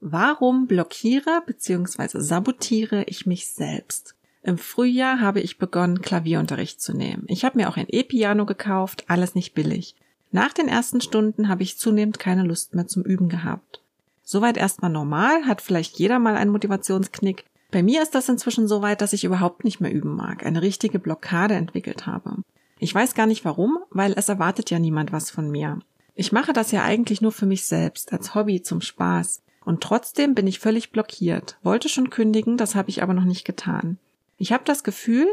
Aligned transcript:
Warum 0.00 0.66
blockiere 0.66 1.42
bzw. 1.46 2.20
sabotiere 2.20 3.04
ich 3.04 3.26
mich 3.26 3.50
selbst? 3.52 4.14
Im 4.42 4.56
Frühjahr 4.56 5.20
habe 5.20 5.40
ich 5.40 5.58
begonnen, 5.58 6.00
Klavierunterricht 6.00 6.80
zu 6.80 6.94
nehmen. 6.94 7.24
Ich 7.26 7.44
habe 7.44 7.58
mir 7.58 7.68
auch 7.68 7.76
ein 7.76 7.86
E-Piano 7.88 8.46
gekauft, 8.46 9.04
alles 9.08 9.34
nicht 9.34 9.52
billig. 9.52 9.94
Nach 10.32 10.54
den 10.54 10.68
ersten 10.68 11.02
Stunden 11.02 11.48
habe 11.48 11.62
ich 11.62 11.76
zunehmend 11.76 12.18
keine 12.18 12.44
Lust 12.44 12.74
mehr 12.74 12.86
zum 12.86 13.02
Üben 13.02 13.28
gehabt. 13.28 13.82
Soweit 14.22 14.56
erstmal 14.56 14.90
normal, 14.90 15.44
hat 15.46 15.60
vielleicht 15.60 15.98
jeder 15.98 16.18
mal 16.18 16.36
einen 16.36 16.52
Motivationsknick. 16.52 17.44
Bei 17.70 17.82
mir 17.82 18.02
ist 18.02 18.14
das 18.14 18.28
inzwischen 18.28 18.68
so 18.68 18.80
weit, 18.80 19.02
dass 19.02 19.12
ich 19.12 19.24
überhaupt 19.24 19.64
nicht 19.64 19.80
mehr 19.80 19.92
üben 19.92 20.16
mag, 20.16 20.46
eine 20.46 20.62
richtige 20.62 20.98
Blockade 20.98 21.54
entwickelt 21.54 22.06
habe. 22.06 22.36
Ich 22.78 22.94
weiß 22.94 23.14
gar 23.14 23.26
nicht 23.26 23.44
warum, 23.44 23.78
weil 23.90 24.14
es 24.16 24.30
erwartet 24.30 24.70
ja 24.70 24.78
niemand 24.78 25.12
was 25.12 25.30
von 25.30 25.50
mir. 25.50 25.80
Ich 26.14 26.32
mache 26.32 26.54
das 26.54 26.72
ja 26.72 26.84
eigentlich 26.84 27.20
nur 27.20 27.32
für 27.32 27.46
mich 27.46 27.66
selbst, 27.66 28.12
als 28.12 28.34
Hobby, 28.34 28.62
zum 28.62 28.80
Spaß. 28.80 29.42
Und 29.64 29.82
trotzdem 29.82 30.34
bin 30.34 30.46
ich 30.46 30.58
völlig 30.58 30.90
blockiert, 30.90 31.58
wollte 31.62 31.88
schon 31.88 32.10
kündigen, 32.10 32.56
das 32.56 32.74
habe 32.74 32.90
ich 32.90 33.02
aber 33.02 33.14
noch 33.14 33.24
nicht 33.24 33.44
getan. 33.44 33.98
Ich 34.38 34.52
habe 34.52 34.64
das 34.64 34.84
Gefühl, 34.84 35.26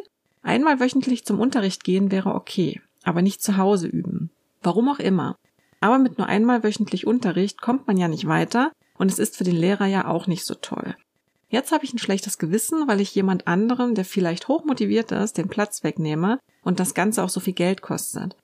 einmal 0.43 0.79
wöchentlich 0.79 1.25
zum 1.25 1.39
Unterricht 1.39 1.83
gehen 1.83 2.11
wäre 2.11 2.35
okay, 2.35 2.81
aber 3.03 3.21
nicht 3.21 3.41
zu 3.41 3.57
Hause 3.57 3.87
üben. 3.87 4.29
Warum 4.61 4.89
auch 4.89 4.99
immer. 4.99 5.35
Aber 5.79 5.97
mit 5.97 6.17
nur 6.17 6.27
einmal 6.27 6.63
wöchentlich 6.63 7.07
Unterricht 7.07 7.61
kommt 7.61 7.87
man 7.87 7.97
ja 7.97 8.07
nicht 8.07 8.27
weiter 8.27 8.71
und 8.97 9.11
es 9.11 9.19
ist 9.19 9.37
für 9.37 9.43
den 9.43 9.55
Lehrer 9.55 9.85
ja 9.85 10.07
auch 10.07 10.27
nicht 10.27 10.43
so 10.43 10.55
toll. 10.55 10.95
Jetzt 11.49 11.71
habe 11.71 11.85
ich 11.85 11.93
ein 11.93 11.99
schlechtes 11.99 12.37
Gewissen, 12.37 12.87
weil 12.87 12.99
ich 12.99 13.15
jemand 13.15 13.47
anderem, 13.47 13.95
der 13.95 14.03
vielleicht 14.03 14.49
hochmotiviert 14.49 15.11
ist, 15.13 15.37
den 15.37 15.47
Platz 15.47 15.83
wegnehme 15.83 16.39
und 16.63 16.79
das 16.79 16.93
Ganze 16.93 17.23
auch 17.23 17.29
so 17.29 17.39
viel 17.39 17.53
Geld 17.53 17.81
kostet. 17.81 18.35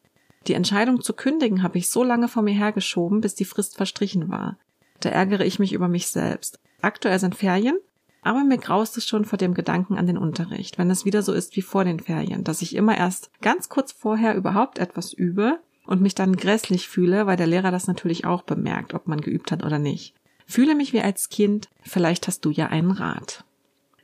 Die 0.47 0.53
Entscheidung 0.53 1.01
zu 1.01 1.13
kündigen 1.13 1.63
habe 1.63 1.77
ich 1.77 1.89
so 1.89 2.03
lange 2.03 2.27
vor 2.27 2.43
mir 2.43 2.53
hergeschoben, 2.53 3.21
bis 3.21 3.35
die 3.35 3.45
Frist 3.45 3.75
verstrichen 3.75 4.29
war. 4.29 4.57
Da 5.03 5.09
ärgere 5.09 5.45
ich 5.45 5.59
mich 5.59 5.73
über 5.73 5.89
mich 5.89 6.07
selbst. 6.07 6.59
Aktuell 6.81 7.19
sind 7.19 7.35
Ferien, 7.35 7.77
aber 8.21 8.45
mir 8.45 8.57
graust 8.57 8.95
es 8.95 9.05
schon 9.05 9.25
vor 9.25 9.37
dem 9.37 9.53
Gedanken 9.53 9.97
an 9.97 10.07
den 10.07 10.17
Unterricht, 10.17 10.77
wenn 10.77 10.89
es 10.89 11.03
wieder 11.03 11.21
so 11.23 11.33
ist 11.33 11.57
wie 11.57 11.61
vor 11.61 11.83
den 11.83 11.99
Ferien, 11.99 12.45
dass 12.45 12.61
ich 12.61 12.73
immer 12.73 12.97
erst 12.97 13.29
ganz 13.41 13.67
kurz 13.67 13.91
vorher 13.91 14.33
überhaupt 14.33 14.79
etwas 14.79 15.11
übe 15.11 15.59
und 15.85 16.01
mich 16.01 16.15
dann 16.15 16.37
grässlich 16.37 16.87
fühle, 16.87 17.27
weil 17.27 17.35
der 17.35 17.47
Lehrer 17.47 17.69
das 17.69 17.85
natürlich 17.85 18.23
auch 18.23 18.43
bemerkt, 18.43 18.93
ob 18.93 19.07
man 19.07 19.19
geübt 19.19 19.51
hat 19.51 19.65
oder 19.65 19.77
nicht. 19.77 20.15
Fühle 20.45 20.73
mich 20.73 20.93
wie 20.93 21.01
als 21.01 21.27
Kind, 21.27 21.67
vielleicht 21.81 22.27
hast 22.27 22.45
du 22.45 22.49
ja 22.49 22.67
einen 22.67 22.91
Rat. 22.91 23.43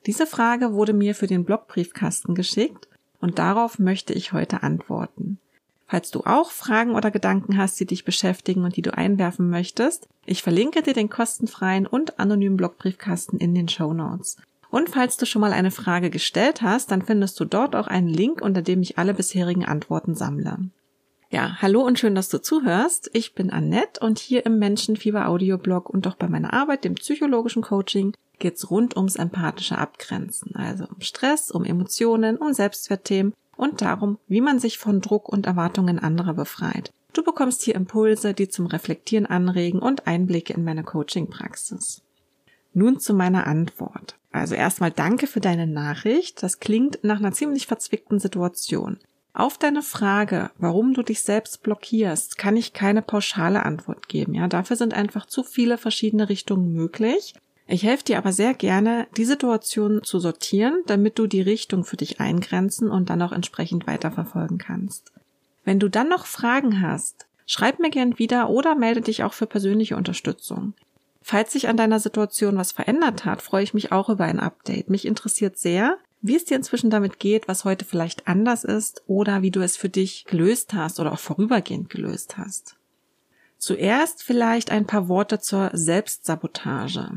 Diese 0.06 0.26
Frage 0.26 0.74
wurde 0.74 0.92
mir 0.92 1.16
für 1.16 1.28
den 1.28 1.46
Blogbriefkasten 1.46 2.36
geschickt 2.36 2.90
und 3.22 3.40
darauf 3.40 3.80
möchte 3.80 4.12
ich 4.12 4.34
heute 4.34 4.64
antworten. 4.64 5.40
Falls 5.90 6.12
du 6.12 6.22
auch 6.22 6.52
Fragen 6.52 6.94
oder 6.94 7.10
Gedanken 7.10 7.58
hast, 7.58 7.80
die 7.80 7.88
dich 7.88 8.06
beschäftigen 8.06 8.64
und 8.64 8.78
die 8.78 8.84
du 8.84 8.96
einwerfen 8.96 9.50
möchtest, 9.50 10.08
ich 10.24 10.44
verlinke 10.44 10.84
dir 10.84 10.94
den 10.94 11.10
kostenfreien 11.10 11.88
und 11.88 12.20
anonymen 12.20 12.58
Blogbriefkasten 12.58 13.40
in 13.40 13.56
den 13.56 13.68
Show 13.68 13.92
Notes. 13.92 14.38
Und 14.70 14.90
falls 14.90 15.18
du 15.18 15.26
schon 15.26 15.42
mal 15.42 15.52
eine 15.52 15.72
Frage 15.72 16.12
gestellt 16.12 16.62
hast, 16.62 16.92
dann 16.92 17.02
findest 17.02 17.40
du 17.40 17.46
dort 17.46 17.76
auch 17.76 17.88
einen 17.88 18.08
Link, 18.08 18.40
unter 18.40 18.62
dem 18.62 18.84
ich 18.84 19.00
alle 19.00 19.16
bisherigen 19.16 19.66
Antworten 19.66 20.14
sammle. 20.14 20.60
Ja, 21.32 21.58
hallo 21.60 21.82
und 21.82 21.98
schön, 21.98 22.14
dass 22.14 22.30
du 22.30 22.40
zuhörst. 22.40 23.10
Ich 23.14 23.34
bin 23.34 23.50
Annette 23.50 24.00
und 24.00 24.20
hier 24.20 24.46
im 24.46 24.60
Menschenfieber 24.60 25.28
Audioblog 25.28 25.90
und 25.90 26.06
auch 26.06 26.18
bei 26.18 26.28
meiner 26.28 26.54
Arbeit, 26.54 26.84
dem 26.84 26.94
psychologischen 26.96 27.64
Coaching, 27.64 28.14
geht's 28.38 28.70
rund 28.70 28.96
ums 28.96 29.16
empathische 29.16 29.80
Abgrenzen, 29.80 30.56
also 30.56 30.86
um 30.86 31.02
Stress, 31.02 31.50
um 31.50 31.66
Emotionen, 31.66 32.38
um 32.38 32.54
Selbstwertthemen 32.54 33.34
und 33.60 33.82
darum, 33.82 34.18
wie 34.28 34.42
man 34.42 34.60
sich 34.60 34.78
von 34.78 35.02
Druck 35.02 35.28
und 35.28 35.46
Erwartungen 35.46 36.00
anderer 36.00 36.34
befreit. 36.34 36.94
Du 37.14 37.24
bekommst 37.24 37.62
hier 37.62 37.76
Impulse, 37.76 38.34
die 38.34 38.48
zum 38.48 38.68
Reflektieren 38.68 39.26
anregen 39.26 39.80
und 39.80 40.08
Einblicke 40.08 40.54
in 40.54 40.64
meine 40.64 40.84
Coaching-Praxis. 40.84 42.02
Nun 42.74 43.00
zu 43.00 43.14
meiner 43.14 43.48
Antwort. 43.48 44.18
Also 44.32 44.56
erstmal 44.56 44.92
danke 44.92 45.28
für 45.28 45.42
deine 45.42 45.68
Nachricht. 45.68 46.42
Das 46.42 46.60
klingt 46.60 47.00
nach 47.04 47.20
einer 47.20 47.34
ziemlich 47.34 47.68
verzwickten 47.68 48.20
Situation. 48.20 48.98
Auf 49.34 49.58
deine 49.58 49.82
Frage, 49.82 50.52
warum 50.58 50.94
du 50.94 51.04
dich 51.04 51.22
selbst 51.22 51.62
blockierst, 51.62 52.38
kann 52.38 52.56
ich 52.56 52.74
keine 52.74 53.02
pauschale 53.02 53.66
Antwort 53.66 54.08
geben. 54.08 54.36
Ja, 54.36 54.48
dafür 54.48 54.76
sind 54.76 54.94
einfach 54.94 55.26
zu 55.26 55.44
viele 55.44 55.78
verschiedene 55.78 56.30
Richtungen 56.30 56.72
möglich. 56.72 57.34
Ich 57.72 57.84
helfe 57.84 58.04
dir 58.04 58.18
aber 58.18 58.32
sehr 58.32 58.56
gerne, 58.56 59.06
die 59.16 59.26
Situation 59.26 60.04
zu 60.04 60.20
sortieren, 60.20 60.82
damit 60.88 61.20
du 61.20 61.28
die 61.28 61.42
Richtung 61.42 61.84
für 61.84 61.98
dich 61.98 62.20
eingrenzen 62.20 62.90
und 62.90 63.12
dann 63.12 63.22
auch 63.22 63.32
entsprechend 63.32 63.86
weiterverfolgen 63.86 64.58
kannst. 64.58 65.12
Wenn 65.66 65.80
du 65.80 65.88
dann 65.88 66.10
noch 66.10 66.26
Fragen 66.26 66.82
hast, 66.82 67.28
schreib 67.46 67.78
mir 67.78 67.92
gern 67.92 68.18
wieder 68.18 68.50
oder 68.50 68.74
melde 68.74 69.02
dich 69.02 69.24
auch 69.24 69.34
für 69.34 69.46
persönliche 69.46 69.98
Unterstützung. 69.98 70.74
Falls 71.22 71.52
sich 71.52 71.68
an 71.68 71.78
deiner 71.78 72.00
Situation 72.00 72.58
was 72.58 72.72
verändert 72.72 73.24
hat, 73.26 73.44
freue 73.44 73.64
ich 73.64 73.76
mich 73.76 73.92
auch 73.92 74.10
über 74.10 74.24
ein 74.24 74.40
Update. 74.40 74.90
Mich 74.90 75.06
interessiert 75.06 75.60
sehr, 75.60 76.00
wie 76.22 76.36
es 76.36 76.46
dir 76.46 76.58
inzwischen 76.58 76.90
damit 76.90 77.20
geht, 77.20 77.48
was 77.48 77.66
heute 77.66 77.86
vielleicht 77.86 78.28
anders 78.28 78.64
ist 78.64 79.04
oder 79.06 79.44
wie 79.44 79.52
du 79.52 79.60
es 79.62 79.78
für 79.78 79.90
dich 79.90 80.26
gelöst 80.26 80.74
hast 80.74 81.00
oder 81.00 81.12
auch 81.12 81.20
vorübergehend 81.20 81.92
gelöst 81.92 82.40
hast. 82.40 82.78
Zuerst 83.60 84.24
vielleicht 84.24 84.72
ein 84.72 84.88
paar 84.88 85.08
Worte 85.08 85.40
zur 85.40 85.70
Selbstsabotage. 85.74 87.12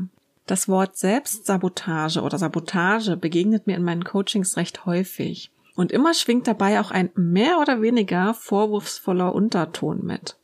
Das 0.45 0.67
Wort 0.67 0.97
Selbstsabotage 0.97 2.21
oder 2.21 2.37
Sabotage 2.37 3.15
begegnet 3.15 3.65
mir 3.65 3.77
in 3.77 3.83
meinen 3.83 4.03
Coachings 4.03 4.57
recht 4.57 4.85
häufig. 4.85 5.51
Und 5.75 5.91
immer 5.91 6.13
schwingt 6.13 6.47
dabei 6.47 6.79
auch 6.79 6.91
ein 6.91 7.09
mehr 7.15 7.59
oder 7.59 7.81
weniger 7.81 8.33
vorwurfsvoller 8.33 9.33
Unterton 9.33 10.05
mit. 10.05 10.37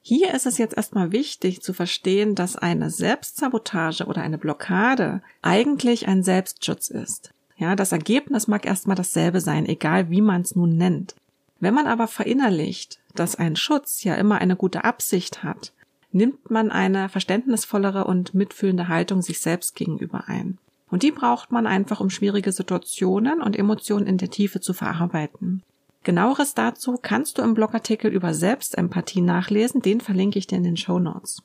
Hier 0.00 0.34
ist 0.34 0.46
es 0.46 0.58
jetzt 0.58 0.76
erstmal 0.76 1.12
wichtig 1.12 1.62
zu 1.62 1.72
verstehen, 1.72 2.34
dass 2.34 2.56
eine 2.56 2.90
Selbstsabotage 2.90 4.06
oder 4.06 4.22
eine 4.22 4.38
Blockade 4.38 5.22
eigentlich 5.42 6.08
ein 6.08 6.24
Selbstschutz 6.24 6.88
ist. 6.88 7.30
Ja, 7.56 7.76
das 7.76 7.92
Ergebnis 7.92 8.48
mag 8.48 8.66
erstmal 8.66 8.96
dasselbe 8.96 9.40
sein, 9.40 9.66
egal 9.66 10.10
wie 10.10 10.22
man 10.22 10.40
es 10.40 10.56
nun 10.56 10.76
nennt. 10.76 11.14
Wenn 11.60 11.74
man 11.74 11.86
aber 11.86 12.08
verinnerlicht, 12.08 12.98
dass 13.14 13.36
ein 13.36 13.54
Schutz 13.54 14.02
ja 14.02 14.16
immer 14.16 14.38
eine 14.38 14.56
gute 14.56 14.82
Absicht 14.82 15.44
hat 15.44 15.72
nimmt 16.12 16.50
man 16.50 16.70
eine 16.70 17.08
verständnisvollere 17.08 18.04
und 18.04 18.34
mitfühlende 18.34 18.88
Haltung 18.88 19.22
sich 19.22 19.40
selbst 19.40 19.74
gegenüber 19.74 20.24
ein. 20.26 20.58
Und 20.90 21.02
die 21.02 21.10
braucht 21.10 21.50
man 21.50 21.66
einfach, 21.66 22.00
um 22.00 22.10
schwierige 22.10 22.52
Situationen 22.52 23.40
und 23.40 23.58
Emotionen 23.58 24.06
in 24.06 24.18
der 24.18 24.30
Tiefe 24.30 24.60
zu 24.60 24.74
verarbeiten. 24.74 25.62
Genaueres 26.04 26.54
dazu 26.54 26.98
kannst 27.00 27.38
du 27.38 27.42
im 27.42 27.54
Blogartikel 27.54 28.12
über 28.12 28.34
Selbstempathie 28.34 29.20
nachlesen, 29.20 29.80
den 29.82 30.00
verlinke 30.00 30.38
ich 30.38 30.46
dir 30.46 30.56
in 30.56 30.64
den 30.64 30.76
Show 30.76 30.98
Notes. 30.98 31.42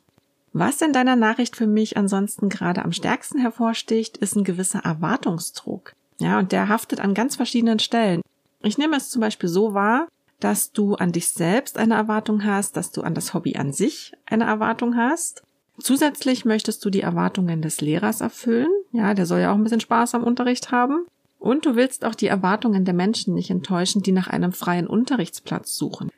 Was 0.53 0.81
in 0.81 0.93
deiner 0.93 1.15
Nachricht 1.15 1.55
für 1.55 1.67
mich 1.67 1.97
ansonsten 1.97 2.49
gerade 2.49 2.83
am 2.83 2.91
stärksten 2.91 3.39
hervorsticht, 3.39 4.17
ist 4.17 4.35
ein 4.35 4.43
gewisser 4.43 4.79
Erwartungsdruck. 4.79 5.93
Ja, 6.19 6.39
und 6.39 6.51
der 6.51 6.67
haftet 6.67 6.99
an 6.99 7.13
ganz 7.13 7.35
verschiedenen 7.35 7.79
Stellen. 7.79 8.21
Ich 8.63 8.79
nehme 8.79 8.97
es 8.97 9.09
zum 9.09 9.21
Beispiel 9.21 9.49
so 9.49 9.75
wahr, 9.75 10.07
dass 10.39 10.71
du 10.71 10.95
an 10.95 11.11
dich 11.11 11.29
selbst 11.29 11.77
eine 11.77 11.95
Erwartung 11.95 12.43
hast, 12.43 12.77
dass 12.77 12.91
du 12.91 13.01
an 13.01 13.13
das 13.13 13.33
Hobby 13.33 13.55
an 13.55 13.73
sich 13.73 14.13
eine 14.25 14.45
Erwartung 14.45 14.95
hast. 14.95 15.43
Zusätzlich 15.79 16.45
möchtest 16.45 16.83
du 16.83 16.89
die 16.89 17.01
Erwartungen 17.01 17.61
des 17.61 17.81
Lehrers 17.81 18.21
erfüllen. 18.21 18.69
Ja, 18.91 19.13
der 19.13 19.25
soll 19.25 19.41
ja 19.41 19.51
auch 19.51 19.55
ein 19.55 19.63
bisschen 19.63 19.79
Spaß 19.79 20.15
am 20.15 20.23
Unterricht 20.23 20.71
haben. 20.71 21.05
Und 21.39 21.65
du 21.65 21.75
willst 21.75 22.03
auch 22.03 22.15
die 22.15 22.27
Erwartungen 22.27 22.83
der 22.83 22.95
Menschen 22.95 23.35
nicht 23.35 23.51
enttäuschen, 23.51 24.01
die 24.01 24.11
nach 24.11 24.27
einem 24.27 24.53
freien 24.53 24.87
Unterrichtsplatz 24.87 25.75
suchen. 25.75 26.09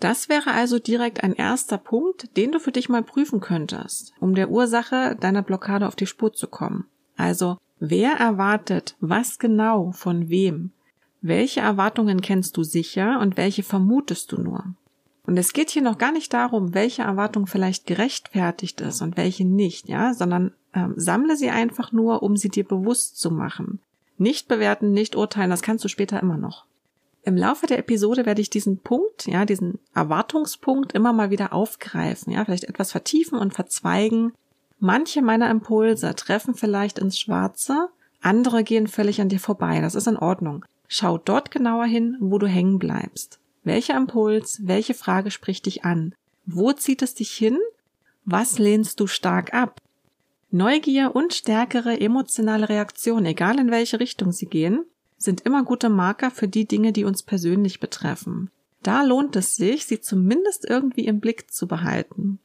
Das 0.00 0.28
wäre 0.28 0.50
also 0.52 0.78
direkt 0.78 1.22
ein 1.22 1.34
erster 1.34 1.78
Punkt, 1.78 2.36
den 2.36 2.52
du 2.52 2.58
für 2.58 2.72
dich 2.72 2.88
mal 2.88 3.04
prüfen 3.04 3.40
könntest, 3.40 4.12
um 4.18 4.34
der 4.34 4.50
Ursache 4.50 5.16
deiner 5.20 5.42
Blockade 5.42 5.86
auf 5.86 5.94
die 5.94 6.06
Spur 6.06 6.32
zu 6.32 6.48
kommen. 6.48 6.86
Also, 7.16 7.58
wer 7.78 8.14
erwartet 8.14 8.96
was 8.98 9.38
genau 9.38 9.92
von 9.92 10.28
wem? 10.28 10.72
Welche 11.22 11.60
Erwartungen 11.60 12.20
kennst 12.20 12.56
du 12.56 12.64
sicher 12.64 13.20
und 13.20 13.36
welche 13.36 13.62
vermutest 13.62 14.32
du 14.32 14.40
nur? 14.40 14.64
Und 15.24 15.36
es 15.36 15.52
geht 15.52 15.70
hier 15.70 15.82
noch 15.82 15.96
gar 15.96 16.10
nicht 16.10 16.32
darum, 16.34 16.74
welche 16.74 17.02
Erwartung 17.02 17.46
vielleicht 17.46 17.86
gerechtfertigt 17.86 18.80
ist 18.80 19.02
und 19.02 19.16
welche 19.16 19.44
nicht, 19.44 19.88
ja, 19.88 20.14
sondern 20.14 20.52
ähm, 20.74 20.94
sammle 20.96 21.36
sie 21.36 21.50
einfach 21.50 21.92
nur, 21.92 22.24
um 22.24 22.36
sie 22.36 22.48
dir 22.48 22.64
bewusst 22.64 23.20
zu 23.20 23.30
machen. 23.30 23.78
Nicht 24.18 24.48
bewerten, 24.48 24.92
nicht 24.92 25.14
urteilen, 25.14 25.50
das 25.50 25.62
kannst 25.62 25.84
du 25.84 25.88
später 25.88 26.20
immer 26.20 26.36
noch. 26.36 26.64
Im 27.22 27.36
Laufe 27.36 27.68
der 27.68 27.78
Episode 27.78 28.26
werde 28.26 28.40
ich 28.40 28.50
diesen 28.50 28.78
Punkt, 28.78 29.28
ja, 29.28 29.44
diesen 29.44 29.78
Erwartungspunkt 29.94 30.92
immer 30.92 31.12
mal 31.12 31.30
wieder 31.30 31.52
aufgreifen, 31.52 32.32
ja, 32.32 32.44
vielleicht 32.44 32.64
etwas 32.64 32.90
vertiefen 32.90 33.38
und 33.38 33.54
verzweigen. 33.54 34.32
Manche 34.80 35.22
meiner 35.22 35.48
Impulse 35.50 36.16
treffen 36.16 36.56
vielleicht 36.56 36.98
ins 36.98 37.16
Schwarze, 37.16 37.90
andere 38.20 38.64
gehen 38.64 38.88
völlig 38.88 39.20
an 39.20 39.28
dir 39.28 39.38
vorbei, 39.38 39.80
das 39.80 39.94
ist 39.94 40.08
in 40.08 40.16
Ordnung. 40.16 40.64
Schau 40.94 41.16
dort 41.16 41.50
genauer 41.50 41.86
hin, 41.86 42.18
wo 42.20 42.36
du 42.36 42.46
hängen 42.46 42.78
bleibst. 42.78 43.40
Welcher 43.64 43.96
Impuls, 43.96 44.60
welche 44.64 44.92
Frage 44.92 45.30
spricht 45.30 45.64
dich 45.64 45.86
an? 45.86 46.14
Wo 46.44 46.74
zieht 46.74 47.00
es 47.00 47.14
dich 47.14 47.30
hin? 47.30 47.56
Was 48.26 48.58
lehnst 48.58 49.00
du 49.00 49.06
stark 49.06 49.54
ab? 49.54 49.80
Neugier 50.50 51.16
und 51.16 51.32
stärkere 51.32 51.98
emotionale 51.98 52.68
Reaktion, 52.68 53.24
egal 53.24 53.58
in 53.58 53.70
welche 53.70 54.00
Richtung 54.00 54.32
sie 54.32 54.44
gehen, 54.44 54.84
sind 55.16 55.40
immer 55.40 55.64
gute 55.64 55.88
Marker 55.88 56.30
für 56.30 56.46
die 56.46 56.66
Dinge, 56.66 56.92
die 56.92 57.04
uns 57.04 57.22
persönlich 57.22 57.80
betreffen. 57.80 58.50
Da 58.82 59.02
lohnt 59.02 59.34
es 59.34 59.56
sich, 59.56 59.86
sie 59.86 60.02
zumindest 60.02 60.68
irgendwie 60.68 61.06
im 61.06 61.20
Blick 61.20 61.50
zu 61.50 61.66
behalten. 61.66 62.38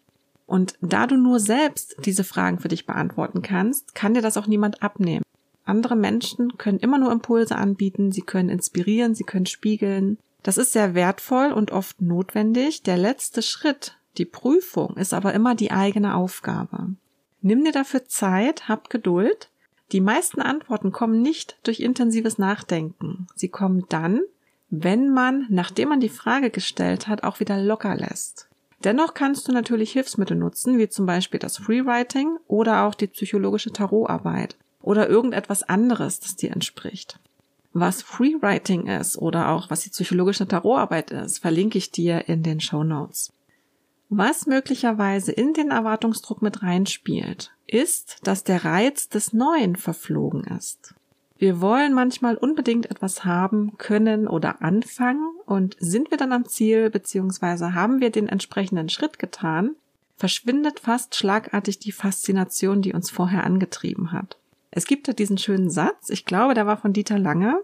Und 0.45 0.77
da 0.79 1.05
du 1.05 1.17
nur 1.17 1.41
selbst 1.41 1.97
diese 2.05 2.23
Fragen 2.23 2.59
für 2.59 2.69
dich 2.69 2.85
beantworten 2.85 3.41
kannst, 3.41 3.93
kann 3.93 4.13
dir 4.13 4.21
das 4.21 4.37
auch 4.37 4.47
niemand 4.47 4.81
abnehmen. 4.81 5.23
Andere 5.67 5.97
Menschen 5.97 6.57
können 6.57 6.79
immer 6.79 6.97
nur 6.97 7.11
Impulse 7.11 7.57
anbieten, 7.57 8.13
sie 8.13 8.21
können 8.21 8.47
inspirieren, 8.47 9.15
sie 9.15 9.25
können 9.25 9.45
spiegeln. 9.45 10.17
Das 10.41 10.57
ist 10.57 10.71
sehr 10.71 10.95
wertvoll 10.95 11.51
und 11.51 11.71
oft 11.71 12.01
notwendig. 12.01 12.83
Der 12.83 12.95
letzte 12.95 13.41
Schritt, 13.41 13.97
die 14.17 14.25
Prüfung, 14.25 14.95
ist 14.95 15.13
aber 15.13 15.33
immer 15.33 15.55
die 15.55 15.71
eigene 15.71 16.15
Aufgabe. 16.15 16.95
Nimm 17.41 17.65
dir 17.65 17.73
dafür 17.73 18.05
Zeit, 18.05 18.69
hab 18.69 18.89
Geduld. 18.89 19.49
Die 19.91 19.99
meisten 19.99 20.41
Antworten 20.41 20.93
kommen 20.93 21.21
nicht 21.21 21.57
durch 21.63 21.81
intensives 21.81 22.37
Nachdenken. 22.37 23.27
Sie 23.35 23.49
kommen 23.49 23.83
dann, 23.89 24.21
wenn 24.69 25.09
man, 25.13 25.47
nachdem 25.49 25.89
man 25.89 25.99
die 25.99 26.07
Frage 26.07 26.49
gestellt 26.49 27.09
hat, 27.09 27.23
auch 27.23 27.41
wieder 27.41 27.61
locker 27.61 27.95
lässt. 27.95 28.47
Dennoch 28.85 29.13
kannst 29.13 29.49
du 29.49 29.51
natürlich 29.51 29.91
Hilfsmittel 29.91 30.37
nutzen, 30.37 30.77
wie 30.77 30.87
zum 30.87 31.05
Beispiel 31.05 31.41
das 31.41 31.57
Freewriting 31.57 32.37
oder 32.47 32.83
auch 32.83 32.95
die 32.95 33.07
psychologische 33.07 33.73
Tarotarbeit 33.73 34.55
oder 34.87 35.09
irgendetwas 35.09 35.63
anderes, 35.63 36.21
das 36.21 36.37
dir 36.37 36.53
entspricht. 36.53 37.19
Was 37.73 38.01
Freewriting 38.01 38.87
ist 38.87 39.17
oder 39.17 39.49
auch 39.49 39.69
was 39.69 39.81
die 39.81 39.89
psychologische 39.89 40.47
Tarotarbeit 40.47 41.11
ist, 41.11 41.39
verlinke 41.39 41.77
ich 41.77 41.91
dir 41.91 42.29
in 42.29 42.41
den 42.41 42.61
Show 42.61 42.85
Notes. 42.85 43.33
Was 44.07 44.45
möglicherweise 44.45 45.33
in 45.33 45.53
den 45.53 45.71
Erwartungsdruck 45.71 46.41
mit 46.41 46.63
reinspielt, 46.63 47.51
ist, 47.67 48.19
dass 48.23 48.45
der 48.45 48.63
Reiz 48.63 49.09
des 49.09 49.33
Neuen 49.33 49.75
verflogen 49.75 50.45
ist. 50.45 50.95
Wir 51.37 51.59
wollen 51.59 51.93
manchmal 51.93 52.37
unbedingt 52.37 52.89
etwas 52.89 53.25
haben, 53.25 53.77
können 53.77 54.25
oder 54.25 54.61
anfangen 54.61 55.29
und 55.45 55.75
sind 55.79 56.11
wir 56.11 56.17
dann 56.17 56.31
am 56.31 56.45
Ziel 56.45 56.89
bzw. 56.89 57.73
haben 57.73 57.99
wir 57.99 58.09
den 58.09 58.29
entsprechenden 58.29 58.87
Schritt 58.87 59.19
getan, 59.19 59.75
verschwindet 60.15 60.79
fast 60.79 61.13
schlagartig 61.13 61.77
die 61.77 61.91
Faszination, 61.91 62.81
die 62.81 62.93
uns 62.93 63.11
vorher 63.11 63.43
angetrieben 63.43 64.13
hat. 64.13 64.37
Es 64.77 64.85
gibt 64.85 65.07
da 65.07 65.13
diesen 65.13 65.39
schönen 65.39 65.71
Satz, 65.71 66.11
ich 66.11 66.23
glaube, 66.23 66.53
der 66.53 66.67
war 66.67 66.77
von 66.77 66.93
Dieter 66.93 67.17
Lange, 67.17 67.63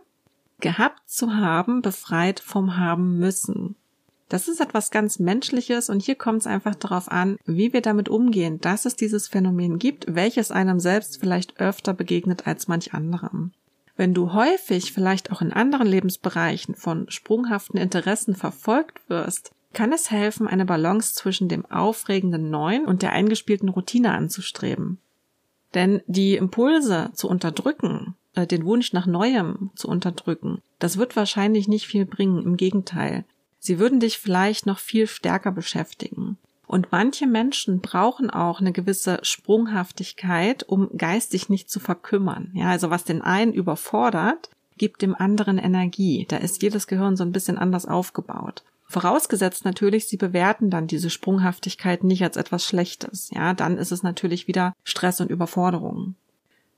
gehabt 0.61 1.07
zu 1.07 1.35
haben, 1.35 1.83
befreit 1.83 2.39
vom 2.39 2.77
haben 2.77 3.19
müssen. 3.19 3.75
Das 4.29 4.47
ist 4.47 4.59
etwas 4.59 4.89
ganz 4.89 5.19
Menschliches 5.19 5.91
und 5.91 6.01
hier 6.01 6.15
kommt 6.15 6.39
es 6.39 6.47
einfach 6.47 6.73
darauf 6.73 7.11
an, 7.11 7.37
wie 7.45 7.71
wir 7.71 7.81
damit 7.81 8.09
umgehen, 8.09 8.59
dass 8.61 8.85
es 8.85 8.95
dieses 8.95 9.27
Phänomen 9.27 9.77
gibt, 9.77 10.15
welches 10.15 10.49
einem 10.49 10.79
selbst 10.79 11.19
vielleicht 11.19 11.59
öfter 11.59 11.93
begegnet 11.93 12.47
als 12.47 12.67
manch 12.67 12.95
anderem. 12.95 13.51
Wenn 13.95 14.15
du 14.15 14.33
häufig 14.33 14.91
vielleicht 14.91 15.31
auch 15.31 15.43
in 15.43 15.53
anderen 15.53 15.85
Lebensbereichen 15.85 16.73
von 16.73 17.07
sprunghaften 17.11 17.79
Interessen 17.79 18.35
verfolgt 18.35 19.07
wirst, 19.07 19.51
kann 19.73 19.93
es 19.93 20.09
helfen, 20.09 20.47
eine 20.47 20.65
Balance 20.65 21.13
zwischen 21.13 21.47
dem 21.47 21.63
aufregenden 21.67 22.49
Neuen 22.49 22.85
und 22.85 23.03
der 23.03 23.11
eingespielten 23.11 23.69
Routine 23.69 24.13
anzustreben. 24.13 24.97
Denn 25.73 26.01
die 26.07 26.35
Impulse 26.35 27.11
zu 27.13 27.27
unterdrücken, 27.27 28.15
äh, 28.35 28.47
den 28.47 28.65
Wunsch 28.65 28.93
nach 28.93 29.05
Neuem 29.05 29.71
zu 29.75 29.87
unterdrücken, 29.87 30.61
das 30.79 30.97
wird 30.97 31.15
wahrscheinlich 31.15 31.67
nicht 31.67 31.87
viel 31.87 32.05
bringen, 32.05 32.43
im 32.43 32.57
Gegenteil. 32.57 33.25
Sie 33.59 33.79
würden 33.79 33.99
dich 33.99 34.17
vielleicht 34.17 34.65
noch 34.65 34.79
viel 34.79 35.07
stärker 35.07 35.51
beschäftigen. 35.51 36.37
Und 36.67 36.91
manche 36.91 37.27
Menschen 37.27 37.81
brauchen 37.81 38.29
auch 38.29 38.59
eine 38.59 38.71
gewisse 38.71 39.19
Sprunghaftigkeit, 39.21 40.63
um 40.63 40.89
geistig 40.97 41.49
nicht 41.49 41.69
zu 41.69 41.79
verkümmern. 41.79 42.51
Ja, 42.53 42.69
also 42.69 42.89
was 42.89 43.03
den 43.03 43.21
einen 43.21 43.53
überfordert, 43.53 44.49
gibt 44.77 45.01
dem 45.01 45.15
anderen 45.15 45.57
Energie. 45.59 46.25
Da 46.27 46.37
ist 46.37 46.61
jedes 46.61 46.87
Gehirn 46.87 47.15
so 47.15 47.23
ein 47.23 47.31
bisschen 47.31 47.57
anders 47.57 47.85
aufgebaut. 47.85 48.63
Vorausgesetzt 48.93 49.65
natürlich, 49.65 50.05
sie 50.05 50.17
bewerten 50.17 50.69
dann 50.69 50.85
diese 50.85 51.09
Sprunghaftigkeit 51.09 52.03
nicht 52.03 52.23
als 52.23 52.37
etwas 52.37 52.63
Schlechtes. 52.63 53.31
Ja, 53.33 53.55
dann 53.55 53.79
ist 53.79 53.91
es 53.91 54.03
natürlich 54.03 54.47
wieder 54.47 54.75
Stress 54.83 55.19
und 55.19 55.31
Überforderung. 55.31 56.13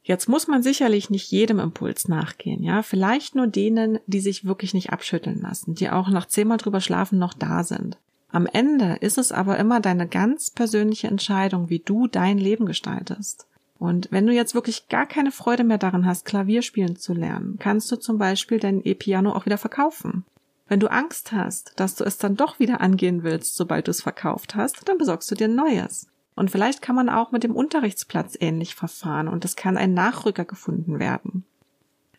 Jetzt 0.02 0.30
muss 0.30 0.48
man 0.48 0.64
sicherlich 0.64 1.10
nicht 1.10 1.30
jedem 1.30 1.60
Impuls 1.60 2.08
nachgehen, 2.08 2.64
ja, 2.64 2.84
vielleicht 2.84 3.36
nur 3.36 3.48
denen, 3.48 4.00
die 4.08 4.22
sich 4.22 4.46
wirklich 4.46 4.74
nicht 4.74 4.92
abschütteln 4.94 5.42
lassen, 5.42 5.76
die 5.76 5.90
auch 5.90 6.08
nach 6.08 6.26
zehnmal 6.26 6.58
drüber 6.58 6.80
schlafen 6.80 7.20
noch 7.20 7.34
da 7.34 7.66
sind. 7.66 7.98
Am 8.30 8.46
Ende 8.46 8.96
ist 9.02 9.18
es 9.18 9.34
aber 9.34 9.60
immer 9.60 9.82
deine 9.82 10.08
ganz 10.08 10.52
persönliche 10.52 11.08
Entscheidung, 11.08 11.70
wie 11.70 11.80
du 11.80 12.08
dein 12.08 12.38
Leben 12.38 12.66
gestaltest. 12.66 13.46
Und 13.78 14.08
wenn 14.10 14.26
du 14.26 14.32
jetzt 14.32 14.56
wirklich 14.56 14.88
gar 14.88 15.06
keine 15.06 15.34
Freude 15.34 15.66
mehr 15.66 15.80
daran 15.80 16.06
hast, 16.06 16.24
Klavier 16.24 16.62
spielen 16.62 16.96
zu 16.96 17.14
lernen, 17.14 17.58
kannst 17.60 17.92
du 17.92 17.98
zum 17.98 18.18
Beispiel 18.18 18.60
dein 18.60 18.82
E-Piano 18.86 19.34
auch 19.34 19.46
wieder 19.46 19.58
verkaufen. 19.58 20.24
Wenn 20.68 20.80
du 20.80 20.92
Angst 20.92 21.32
hast, 21.32 21.74
dass 21.76 21.96
du 21.96 22.04
es 22.04 22.18
dann 22.18 22.36
doch 22.36 22.60
wieder 22.60 22.82
angehen 22.82 23.24
willst, 23.24 23.56
sobald 23.56 23.88
du 23.88 23.92
es 23.92 24.02
verkauft 24.02 24.56
hast, 24.56 24.88
dann 24.90 24.98
besorgst 24.98 25.30
du 25.30 25.36
dir 25.36 25.48
ein 25.48 25.56
neues. 25.56 26.08
Und 26.36 26.52
vielleicht 26.52 26.82
kann 26.82 26.96
man 26.96 27.10
auch 27.10 27.32
mit 27.32 27.44
dem 27.44 27.56
Unterrichtsplatz 27.56 28.36
ähnlich 28.40 28.76
verfahren 28.76 29.28
und 29.28 29.46
es 29.46 29.56
kann 29.56 29.78
ein 29.78 29.94
Nachrücker 29.94 30.44
gefunden 30.44 31.00
werden. 31.00 31.46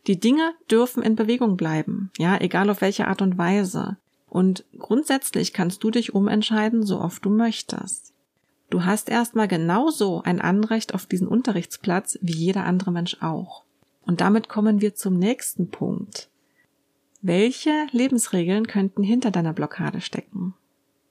Die 0.07 0.19
Dinge 0.21 0.55
dürfen 0.71 1.03
in 1.03 1.17
Bewegung 1.17 1.57
bleiben, 1.57 2.11
ja, 2.17 2.41
egal 2.41 2.71
auf 2.71 2.81
welche 2.81 3.09
Art 3.09 3.21
und 3.23 3.37
Weise. 3.37 3.97
Und 4.29 4.65
grundsätzlich 4.79 5.53
kannst 5.53 5.83
du 5.83 5.91
dich 5.91 6.15
umentscheiden, 6.15 6.85
so 6.85 7.01
oft 7.01 7.25
du 7.25 7.31
möchtest. 7.31 8.13
Du 8.71 8.85
hast 8.85 9.09
erstmal 9.09 9.49
genauso 9.49 10.23
ein 10.23 10.41
Anrecht 10.41 10.95
auf 10.95 11.07
diesen 11.07 11.29
Unterrichtsplatz 11.29 12.19
wie 12.23 12.35
jeder 12.35 12.65
andere 12.65 12.93
Mensch 12.93 13.19
auch. 13.21 13.65
Und 14.03 14.21
damit 14.21 14.49
kommen 14.49 14.81
wir 14.81 14.95
zum 14.95 15.19
nächsten 15.19 15.71
Punkt. 15.71 16.29
Welche 17.23 17.87
Lebensregeln 17.93 18.67
könnten 18.67 19.03
hinter 19.03 19.31
deiner 19.31 19.53
Blockade 19.53 20.01
stecken? 20.01 20.55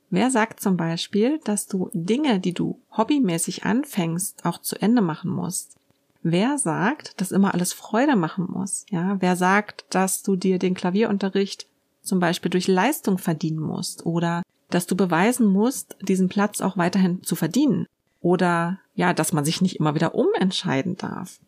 Wer 0.09 0.31
sagt 0.31 0.61
zum 0.61 0.77
Beispiel, 0.77 1.39
dass 1.43 1.67
du 1.67 1.89
Dinge, 1.93 2.39
die 2.39 2.53
du 2.53 2.79
hobbymäßig 2.95 3.65
anfängst, 3.65 4.45
auch 4.45 4.59
zu 4.59 4.81
Ende 4.81 5.01
machen 5.01 5.31
musst? 5.31 5.75
Wer 6.21 6.57
sagt, 6.57 7.19
dass 7.21 7.31
immer 7.31 7.53
alles 7.53 7.73
Freude 7.73 8.15
machen 8.15 8.47
muss? 8.49 8.85
Ja, 8.89 9.17
wer 9.19 9.35
sagt, 9.35 9.85
dass 9.89 10.23
du 10.23 10.35
dir 10.35 10.57
den 10.57 10.73
Klavierunterricht 10.73 11.67
zum 12.01 12.19
Beispiel 12.19 12.49
durch 12.49 12.67
Leistung 12.67 13.17
verdienen 13.17 13.59
musst 13.59 14.05
oder 14.05 14.43
dass 14.69 14.87
du 14.87 14.95
beweisen 14.95 15.47
musst, 15.47 15.97
diesen 16.01 16.29
Platz 16.29 16.61
auch 16.61 16.77
weiterhin 16.77 17.23
zu 17.23 17.35
verdienen 17.35 17.87
oder 18.21 18.79
ja, 18.95 19.13
dass 19.13 19.33
man 19.33 19.45
sich 19.45 19.61
nicht 19.61 19.75
immer 19.75 19.95
wieder 19.95 20.15
umentscheiden 20.15 20.97
darf. 20.97 21.39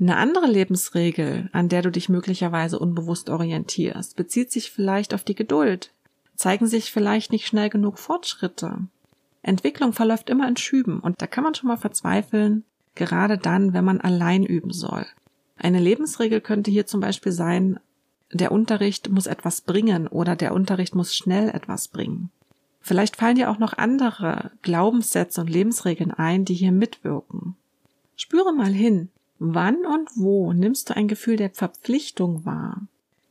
Eine 0.00 0.16
andere 0.16 0.46
Lebensregel, 0.46 1.50
an 1.52 1.68
der 1.68 1.82
du 1.82 1.90
dich 1.90 2.08
möglicherweise 2.08 2.78
unbewusst 2.78 3.28
orientierst, 3.28 4.16
bezieht 4.16 4.50
sich 4.50 4.70
vielleicht 4.70 5.12
auf 5.12 5.24
die 5.24 5.34
Geduld, 5.34 5.92
zeigen 6.36 6.66
sich 6.66 6.90
vielleicht 6.90 7.32
nicht 7.32 7.46
schnell 7.46 7.68
genug 7.68 7.98
Fortschritte. 7.98 8.78
Entwicklung 9.42 9.92
verläuft 9.92 10.30
immer 10.30 10.48
in 10.48 10.56
Schüben 10.56 11.00
und 11.00 11.20
da 11.20 11.26
kann 11.26 11.44
man 11.44 11.54
schon 11.54 11.68
mal 11.68 11.76
verzweifeln, 11.76 12.64
gerade 12.94 13.36
dann, 13.36 13.74
wenn 13.74 13.84
man 13.84 14.00
allein 14.00 14.42
üben 14.42 14.72
soll. 14.72 15.04
Eine 15.58 15.80
Lebensregel 15.80 16.40
könnte 16.40 16.70
hier 16.70 16.86
zum 16.86 17.00
Beispiel 17.00 17.32
sein, 17.32 17.78
der 18.32 18.52
Unterricht 18.52 19.10
muss 19.10 19.26
etwas 19.26 19.60
bringen 19.60 20.06
oder 20.06 20.34
der 20.34 20.54
Unterricht 20.54 20.94
muss 20.94 21.14
schnell 21.14 21.50
etwas 21.50 21.88
bringen. 21.88 22.30
Vielleicht 22.80 23.16
fallen 23.16 23.36
dir 23.36 23.50
auch 23.50 23.58
noch 23.58 23.76
andere 23.76 24.52
Glaubenssätze 24.62 25.42
und 25.42 25.50
Lebensregeln 25.50 26.10
ein, 26.10 26.46
die 26.46 26.54
hier 26.54 26.72
mitwirken. 26.72 27.56
Spüre 28.16 28.54
mal 28.54 28.72
hin, 28.72 29.10
wann 29.40 29.84
und 29.86 30.08
wo 30.14 30.52
nimmst 30.52 30.90
du 30.90 30.96
ein 30.96 31.08
Gefühl 31.08 31.36
der 31.36 31.50
Verpflichtung 31.50 32.44
wahr? 32.44 32.82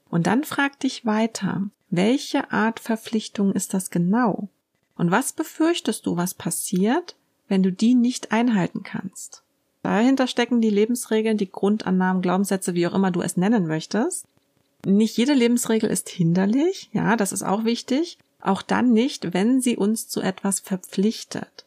Und 0.10 0.28
dann 0.28 0.44
frag 0.44 0.80
dich 0.80 1.06
weiter, 1.06 1.70
welche 1.90 2.52
Art 2.52 2.80
Verpflichtung 2.80 3.54
ist 3.54 3.74
das 3.74 3.92
genau? 3.92 4.50
Und 4.98 5.12
was 5.12 5.32
befürchtest 5.32 6.06
du, 6.06 6.18
was 6.18 6.34
passiert, 6.34 7.16
wenn 7.48 7.64
du 7.64 7.72
die 7.72 7.96
nicht 7.96 8.32
einhalten 8.32 8.84
kannst? 8.84 9.44
Dahinter 9.84 10.28
stecken 10.28 10.60
die 10.62 10.70
Lebensregeln, 10.70 11.38
die 11.38 11.50
Grundannahmen, 11.50 12.22
Glaubenssätze, 12.22 12.74
wie 12.74 12.86
auch 12.86 12.94
immer 12.94 13.12
du 13.12 13.22
es 13.22 13.38
nennen 13.38 13.66
möchtest. 13.66 14.26
Nicht 14.86 15.16
jede 15.18 15.34
Lebensregel 15.34 15.90
ist 15.90 16.10
hinderlich, 16.10 16.90
ja, 16.92 17.16
das 17.16 17.32
ist 17.32 17.44
auch 17.44 17.64
wichtig. 17.64 18.18
Auch 18.42 18.62
dann 18.62 18.92
nicht, 18.92 19.34
wenn 19.34 19.62
sie 19.62 19.78
uns 19.78 20.08
zu 20.08 20.22
etwas 20.22 20.60
verpflichtet. 20.60 21.66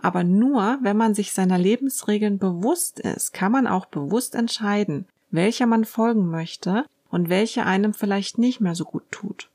Aber 0.00 0.24
nur, 0.24 0.78
wenn 0.82 0.96
man 0.96 1.14
sich 1.14 1.32
seiner 1.32 1.58
Lebensregeln 1.58 2.38
bewusst 2.38 3.00
ist, 3.00 3.32
kann 3.32 3.52
man 3.52 3.66
auch 3.66 3.86
bewusst 3.86 4.34
entscheiden, 4.34 5.06
welcher 5.30 5.66
man 5.66 5.84
folgen 5.84 6.26
möchte 6.28 6.84
und 7.10 7.28
welche 7.28 7.64
einem 7.64 7.94
vielleicht 7.94 8.38
nicht 8.38 8.60
mehr 8.60 8.74
so 8.74 8.84
gut 8.84 9.04
tut. 9.10 9.48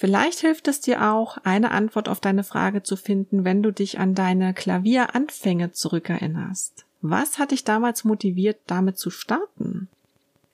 Vielleicht 0.00 0.38
hilft 0.38 0.66
es 0.68 0.80
dir 0.80 1.12
auch, 1.12 1.36
eine 1.44 1.72
Antwort 1.72 2.08
auf 2.08 2.20
deine 2.20 2.42
Frage 2.42 2.82
zu 2.82 2.96
finden, 2.96 3.44
wenn 3.44 3.62
du 3.62 3.70
dich 3.70 3.98
an 3.98 4.14
deine 4.14 4.54
Klavieranfänge 4.54 5.72
zurückerinnerst. 5.72 6.86
Was 7.02 7.38
hat 7.38 7.50
dich 7.50 7.64
damals 7.64 8.04
motiviert, 8.04 8.58
damit 8.66 8.98
zu 8.98 9.10
starten? 9.10 9.88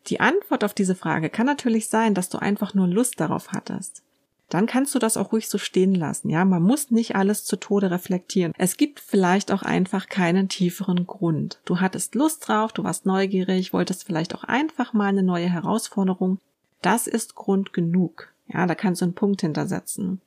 Die 0.08 0.20
Antwort 0.20 0.64
auf 0.64 0.74
diese 0.74 0.94
Frage 0.94 1.30
kann 1.30 1.46
natürlich 1.46 1.88
sein, 1.88 2.14
dass 2.14 2.28
du 2.28 2.38
einfach 2.38 2.74
nur 2.74 2.88
Lust 2.88 3.20
darauf 3.20 3.52
hattest. 3.52 4.02
Dann 4.48 4.66
kannst 4.66 4.94
du 4.94 4.98
das 4.98 5.16
auch 5.16 5.32
ruhig 5.32 5.48
so 5.48 5.58
stehen 5.58 5.94
lassen. 5.94 6.30
Ja, 6.30 6.44
man 6.44 6.62
muss 6.62 6.90
nicht 6.90 7.16
alles 7.16 7.44
zu 7.44 7.56
Tode 7.56 7.90
reflektieren. 7.90 8.52
Es 8.56 8.76
gibt 8.76 9.00
vielleicht 9.00 9.50
auch 9.50 9.62
einfach 9.62 10.08
keinen 10.08 10.48
tieferen 10.48 11.06
Grund. 11.06 11.58
Du 11.64 11.80
hattest 11.80 12.14
Lust 12.14 12.46
drauf, 12.46 12.72
du 12.72 12.84
warst 12.84 13.06
neugierig, 13.06 13.72
wolltest 13.72 14.04
vielleicht 14.04 14.34
auch 14.34 14.44
einfach 14.44 14.92
mal 14.92 15.08
eine 15.08 15.24
neue 15.24 15.48
Herausforderung. 15.48 16.38
Das 16.80 17.06
ist 17.08 17.34
Grund 17.34 17.72
genug. 17.72 18.32
Ja, 18.46 18.66
da 18.66 18.76
kannst 18.76 19.00
du 19.00 19.06
einen 19.06 19.14
Punkt 19.14 19.40
hintersetzen. 19.40 20.20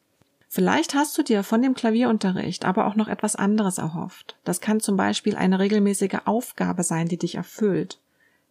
Vielleicht 0.49 0.95
hast 0.95 1.15
du 1.17 1.23
dir 1.23 1.43
von 1.43 1.61
dem 1.61 1.75
Klavierunterricht 1.75 2.65
aber 2.65 2.87
auch 2.87 2.95
noch 2.95 3.07
etwas 3.07 3.35
anderes 3.35 3.77
erhofft. 3.77 4.35
Das 4.43 4.59
kann 4.59 4.79
zum 4.79 4.97
Beispiel 4.97 5.35
eine 5.35 5.59
regelmäßige 5.59 6.21
Aufgabe 6.25 6.83
sein, 6.83 7.07
die 7.07 7.17
dich 7.17 7.35
erfüllt. 7.35 7.99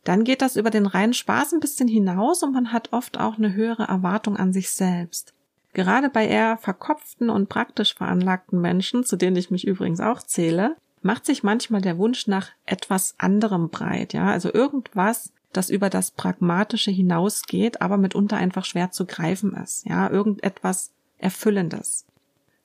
Dann 0.04 0.25
geht 0.25 0.40
das 0.40 0.56
über 0.56 0.70
den 0.70 0.87
reinen 0.87 1.12
Spaß 1.12 1.52
ein 1.52 1.60
bisschen 1.60 1.88
hinaus 1.88 2.42
und 2.42 2.54
man 2.54 2.72
hat 2.72 2.92
oft 2.92 3.18
auch 3.18 3.37
eine 3.37 3.52
höhere 3.52 3.82
Erwartung 3.82 4.37
an 4.37 4.52
sich 4.52 4.70
selbst. 4.70 5.34
Gerade 5.78 6.11
bei 6.11 6.26
eher 6.26 6.56
verkopften 6.56 7.30
und 7.30 7.49
praktisch 7.49 7.94
veranlagten 7.94 8.61
Menschen, 8.61 9.04
zu 9.04 9.14
denen 9.14 9.37
ich 9.37 9.52
mich 9.52 9.64
übrigens 9.64 10.00
auch 10.00 10.20
zähle, 10.20 10.75
macht 11.02 11.25
sich 11.25 11.44
manchmal 11.44 11.80
der 11.80 11.99
Wunsch 11.99 12.26
nach 12.26 12.49
etwas 12.66 13.14
anderem 13.16 13.68
breit, 13.68 14.12
ja, 14.12 14.26
also 14.26 14.52
irgendwas, 14.52 15.30
das 15.52 15.70
über 15.70 15.88
das 15.88 16.11
Pragmatische 16.11 16.90
hinausgeht, 16.90 17.80
aber 17.80 17.97
mitunter 17.97 18.38
einfach 18.38 18.64
schwer 18.64 18.90
zu 18.90 19.06
greifen 19.06 19.54
ist, 19.54 19.87
ja, 19.87 20.11
irgendetwas 20.11 20.90
Erfüllendes. 21.18 22.06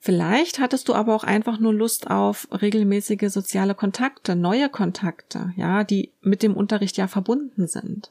Vielleicht 0.00 0.58
hattest 0.58 0.88
du 0.88 0.94
aber 0.94 1.14
auch 1.14 1.22
einfach 1.22 1.60
nur 1.60 1.72
Lust 1.72 2.10
auf 2.10 2.48
regelmäßige 2.50 3.32
soziale 3.32 3.76
Kontakte, 3.76 4.34
neue 4.34 4.68
Kontakte, 4.68 5.52
ja, 5.54 5.84
die 5.84 6.10
mit 6.20 6.42
dem 6.42 6.56
Unterricht 6.56 6.96
ja 6.96 7.06
verbunden 7.06 7.68
sind. 7.68 8.10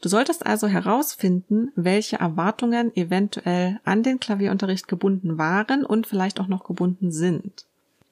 Du 0.00 0.08
solltest 0.08 0.46
also 0.46 0.68
herausfinden, 0.68 1.72
welche 1.74 2.20
Erwartungen 2.20 2.94
eventuell 2.96 3.80
an 3.84 4.02
den 4.02 4.20
Klavierunterricht 4.20 4.86
gebunden 4.86 5.38
waren 5.38 5.84
und 5.84 6.06
vielleicht 6.06 6.38
auch 6.38 6.46
noch 6.46 6.64
gebunden 6.64 7.10
sind. 7.10 7.66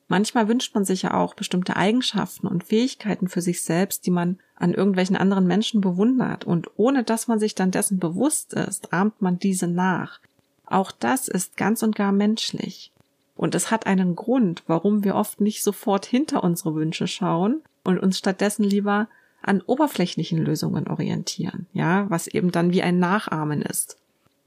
Manchmal 0.08 0.48
wünscht 0.48 0.74
man 0.74 0.84
sich 0.84 1.02
ja 1.02 1.14
auch 1.14 1.34
bestimmte 1.34 1.76
Eigenschaften 1.76 2.46
und 2.46 2.64
Fähigkeiten 2.64 3.28
für 3.28 3.40
sich 3.40 3.62
selbst, 3.62 4.06
die 4.06 4.10
man 4.10 4.38
an 4.54 4.72
irgendwelchen 4.72 5.16
anderen 5.16 5.46
Menschen 5.46 5.80
bewundert, 5.80 6.44
und 6.44 6.70
ohne 6.76 7.02
dass 7.02 7.28
man 7.28 7.40
sich 7.40 7.54
dann 7.54 7.72
dessen 7.72 7.98
bewusst 7.98 8.52
ist, 8.54 8.92
ahmt 8.92 9.20
man 9.20 9.38
diese 9.38 9.66
nach. 9.66 10.20
Auch 10.64 10.92
das 10.92 11.28
ist 11.28 11.56
ganz 11.56 11.82
und 11.82 11.96
gar 11.96 12.12
menschlich. 12.12 12.92
Und 13.36 13.54
es 13.54 13.70
hat 13.70 13.86
einen 13.86 14.16
Grund, 14.16 14.62
warum 14.66 15.04
wir 15.04 15.14
oft 15.14 15.40
nicht 15.40 15.62
sofort 15.62 16.06
hinter 16.06 16.42
unsere 16.42 16.74
Wünsche 16.74 17.06
schauen 17.06 17.62
und 17.84 17.98
uns 17.98 18.18
stattdessen 18.18 18.64
lieber 18.64 19.08
an 19.42 19.62
oberflächlichen 19.62 20.38
Lösungen 20.38 20.88
orientieren, 20.88 21.66
ja, 21.72 22.06
was 22.10 22.26
eben 22.26 22.50
dann 22.52 22.72
wie 22.72 22.82
ein 22.82 22.98
Nachahmen 22.98 23.62
ist. 23.62 23.96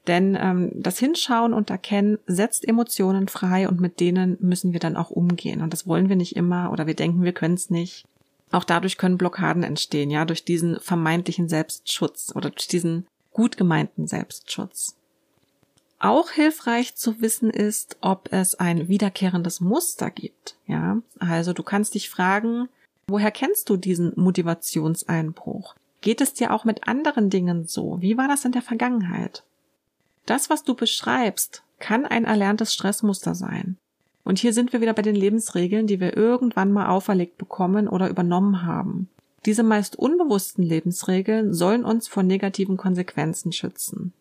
Denn 0.08 0.38
ähm, 0.40 0.72
das 0.74 0.98
Hinschauen 0.98 1.54
und 1.54 1.70
Erkennen 1.70 2.18
setzt 2.26 2.68
Emotionen 2.68 3.28
frei 3.28 3.68
und 3.70 3.80
mit 3.80 4.00
denen 4.00 4.38
müssen 4.40 4.74
wir 4.74 4.80
dann 4.80 4.96
auch 4.96 5.12
umgehen. 5.12 5.62
Und 5.62 5.72
das 5.72 5.88
wollen 5.88 6.10
wir 6.10 6.16
nicht 6.16 6.36
immer 6.36 6.72
oder 6.72 6.88
wir 6.88 6.96
denken, 6.96 7.24
wir 7.24 7.34
können 7.34 7.54
es 7.54 7.70
nicht. 7.70 8.06
Auch 8.52 8.64
dadurch 8.64 8.98
können 8.98 9.18
Blockaden 9.18 9.64
entstehen, 9.64 10.10
ja, 10.10 10.26
durch 10.26 10.44
diesen 10.44 10.80
vermeintlichen 10.80 11.48
Selbstschutz 11.48 12.32
oder 12.36 12.50
durch 12.50 12.68
diesen 12.68 13.06
gut 13.32 13.58
gemeinten 13.58 14.08
Selbstschutz. 14.08 14.96
Auch 16.00 16.32
hilfreich 16.32 16.96
zu 16.96 17.22
wissen 17.22 17.50
ist, 17.50 17.98
ob 18.02 18.32
es 18.32 18.56
ein 18.56 18.88
wiederkehrendes 18.88 19.60
Muster 19.60 20.10
gibt. 20.10 20.56
Ja, 20.66 20.98
also 21.20 21.54
du 21.54 21.62
kannst 21.62 21.94
dich 21.94 22.10
fragen, 22.10 22.70
woher 23.10 23.32
kennst 23.32 23.70
du 23.70 23.78
diesen 23.78 24.14
Motivationseinbruch? 24.16 25.76
Geht 26.02 26.22
es 26.22 26.34
dir 26.34 26.52
auch 26.52 26.64
mit 26.64 26.88
anderen 26.88 27.30
Dingen 27.30 27.68
so? 27.68 27.98
Wie 28.02 28.18
war 28.18 28.28
das 28.28 28.46
in 28.46 28.52
der 28.52 28.62
Vergangenheit? 28.62 29.44
Das, 30.26 30.50
was 30.50 30.64
du 30.64 30.76
beschreibst, 30.76 31.64
kann 31.80 32.06
ein 32.06 32.26
erlerntes 32.26 32.74
Stressmuster 32.74 33.36
sein. 33.36 33.78
Und 34.24 34.40
hier 34.40 34.54
sind 34.54 34.74
wir 34.74 34.82
wieder 34.82 34.94
bei 34.94 35.02
den 35.02 35.16
Lebensregeln, 35.16 35.88
die 35.88 36.00
wir 36.00 36.16
irgendwann 36.16 36.72
mal 36.72 36.88
auferlegt 36.88 37.38
bekommen 37.38 37.88
oder 37.88 38.10
übernommen 38.10 38.64
haben. 38.64 39.10
Diese 39.46 39.64
meist 39.64 39.98
unbewussten 39.98 40.64
Lebensregeln 40.64 41.54
sollen 41.54 41.86
uns 41.86 42.08
vor 42.08 42.24
negativen 42.24 42.78
Konsequenzen 42.78 43.52
schützen. 43.52 44.14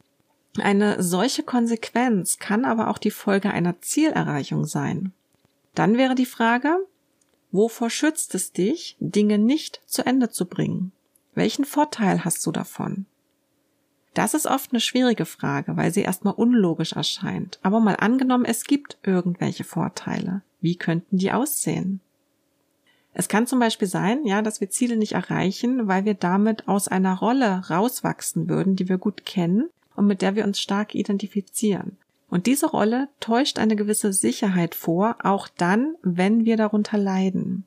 Eine 0.58 1.02
solche 1.02 1.42
Konsequenz 1.42 2.38
kann 2.38 2.64
aber 2.64 2.88
auch 2.88 2.98
die 2.98 3.10
Folge 3.10 3.50
einer 3.50 3.80
Zielerreichung 3.80 4.64
sein. 4.64 5.12
Dann 5.74 5.96
wäre 5.96 6.14
die 6.14 6.26
Frage, 6.26 6.78
wovor 7.50 7.90
schützt 7.90 8.34
es 8.34 8.52
dich, 8.52 8.96
Dinge 9.00 9.38
nicht 9.38 9.80
zu 9.86 10.04
Ende 10.04 10.30
zu 10.30 10.46
bringen? 10.46 10.92
Welchen 11.34 11.64
Vorteil 11.64 12.24
hast 12.24 12.44
du 12.46 12.52
davon? 12.52 13.06
Das 14.14 14.34
ist 14.34 14.46
oft 14.46 14.72
eine 14.72 14.80
schwierige 14.80 15.24
Frage, 15.24 15.76
weil 15.76 15.92
sie 15.92 16.02
erstmal 16.02 16.34
unlogisch 16.34 16.92
erscheint. 16.92 17.60
Aber 17.62 17.78
mal 17.78 17.94
angenommen, 17.94 18.44
es 18.44 18.64
gibt 18.64 18.98
irgendwelche 19.02 19.64
Vorteile. 19.64 20.42
Wie 20.60 20.76
könnten 20.76 21.18
die 21.18 21.30
aussehen? 21.30 22.00
Es 23.14 23.28
kann 23.28 23.46
zum 23.46 23.58
Beispiel 23.58 23.88
sein, 23.88 24.24
ja, 24.24 24.42
dass 24.42 24.60
wir 24.60 24.70
Ziele 24.70 24.96
nicht 24.96 25.12
erreichen, 25.12 25.88
weil 25.88 26.04
wir 26.04 26.14
damit 26.14 26.68
aus 26.68 26.88
einer 26.88 27.18
Rolle 27.18 27.64
rauswachsen 27.68 28.48
würden, 28.48 28.76
die 28.76 28.88
wir 28.88 28.98
gut 28.98 29.24
kennen 29.24 29.70
und 29.96 30.06
mit 30.06 30.22
der 30.22 30.36
wir 30.36 30.44
uns 30.44 30.60
stark 30.60 30.94
identifizieren. 30.94 31.96
Und 32.28 32.46
diese 32.46 32.66
Rolle 32.66 33.08
täuscht 33.20 33.58
eine 33.58 33.76
gewisse 33.76 34.12
Sicherheit 34.12 34.74
vor, 34.74 35.16
auch 35.22 35.48
dann, 35.48 35.94
wenn 36.02 36.44
wir 36.44 36.56
darunter 36.56 36.98
leiden. 36.98 37.64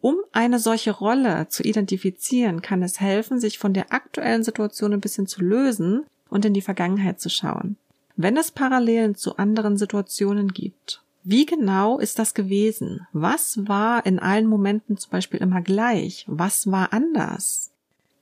Um 0.00 0.16
eine 0.32 0.58
solche 0.58 0.90
Rolle 0.90 1.46
zu 1.48 1.62
identifizieren, 1.62 2.60
kann 2.60 2.82
es 2.82 3.00
helfen, 3.00 3.38
sich 3.38 3.58
von 3.58 3.72
der 3.72 3.92
aktuellen 3.92 4.42
Situation 4.42 4.92
ein 4.92 5.00
bisschen 5.00 5.28
zu 5.28 5.42
lösen 5.42 6.04
und 6.28 6.44
in 6.44 6.54
die 6.54 6.62
Vergangenheit 6.62 7.20
zu 7.20 7.30
schauen. 7.30 7.76
Wenn 8.16 8.36
es 8.36 8.50
Parallelen 8.50 9.14
zu 9.14 9.36
anderen 9.36 9.76
Situationen 9.76 10.48
gibt, 10.48 11.02
wie 11.24 11.46
genau 11.46 12.00
ist 12.00 12.18
das 12.18 12.34
gewesen? 12.34 13.06
Was 13.12 13.68
war 13.68 14.04
in 14.04 14.18
allen 14.18 14.46
Momenten 14.46 14.96
zum 14.96 15.12
Beispiel 15.12 15.40
immer 15.40 15.60
gleich? 15.60 16.24
Was 16.26 16.70
war 16.70 16.92
anders? 16.92 17.70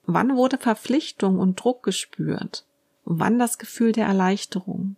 Wann 0.05 0.35
wurde 0.35 0.59
Verpflichtung 0.59 1.39
und 1.39 1.55
Druck 1.55 1.81
gespürt? 1.81 2.63
Wann 3.03 3.39
das 3.39 3.57
Gefühl 3.57 3.91
der 3.91 4.05
Erleichterung? 4.05 4.97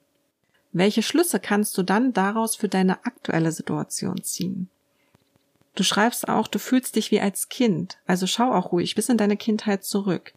Welche 0.74 1.04
Schlüsse 1.04 1.40
kannst 1.40 1.78
du 1.78 1.84
dann 1.84 2.14
daraus 2.14 2.56
für 2.56 2.68
deine 2.68 3.06
aktuelle 3.06 3.52
Situation 3.52 4.24
ziehen? 4.24 4.70
Du 5.76 5.84
schreibst 5.84 6.28
auch, 6.28 6.48
du 6.48 6.60
fühlst 6.60 6.96
dich 6.96 7.12
wie 7.12 7.22
als 7.22 7.50
Kind, 7.50 7.98
also 8.06 8.28
schau 8.28 8.52
auch 8.52 8.72
ruhig 8.72 8.96
bis 8.96 9.10
in 9.10 9.18
deine 9.18 9.38
Kindheit 9.38 9.84
zurück. 9.84 10.34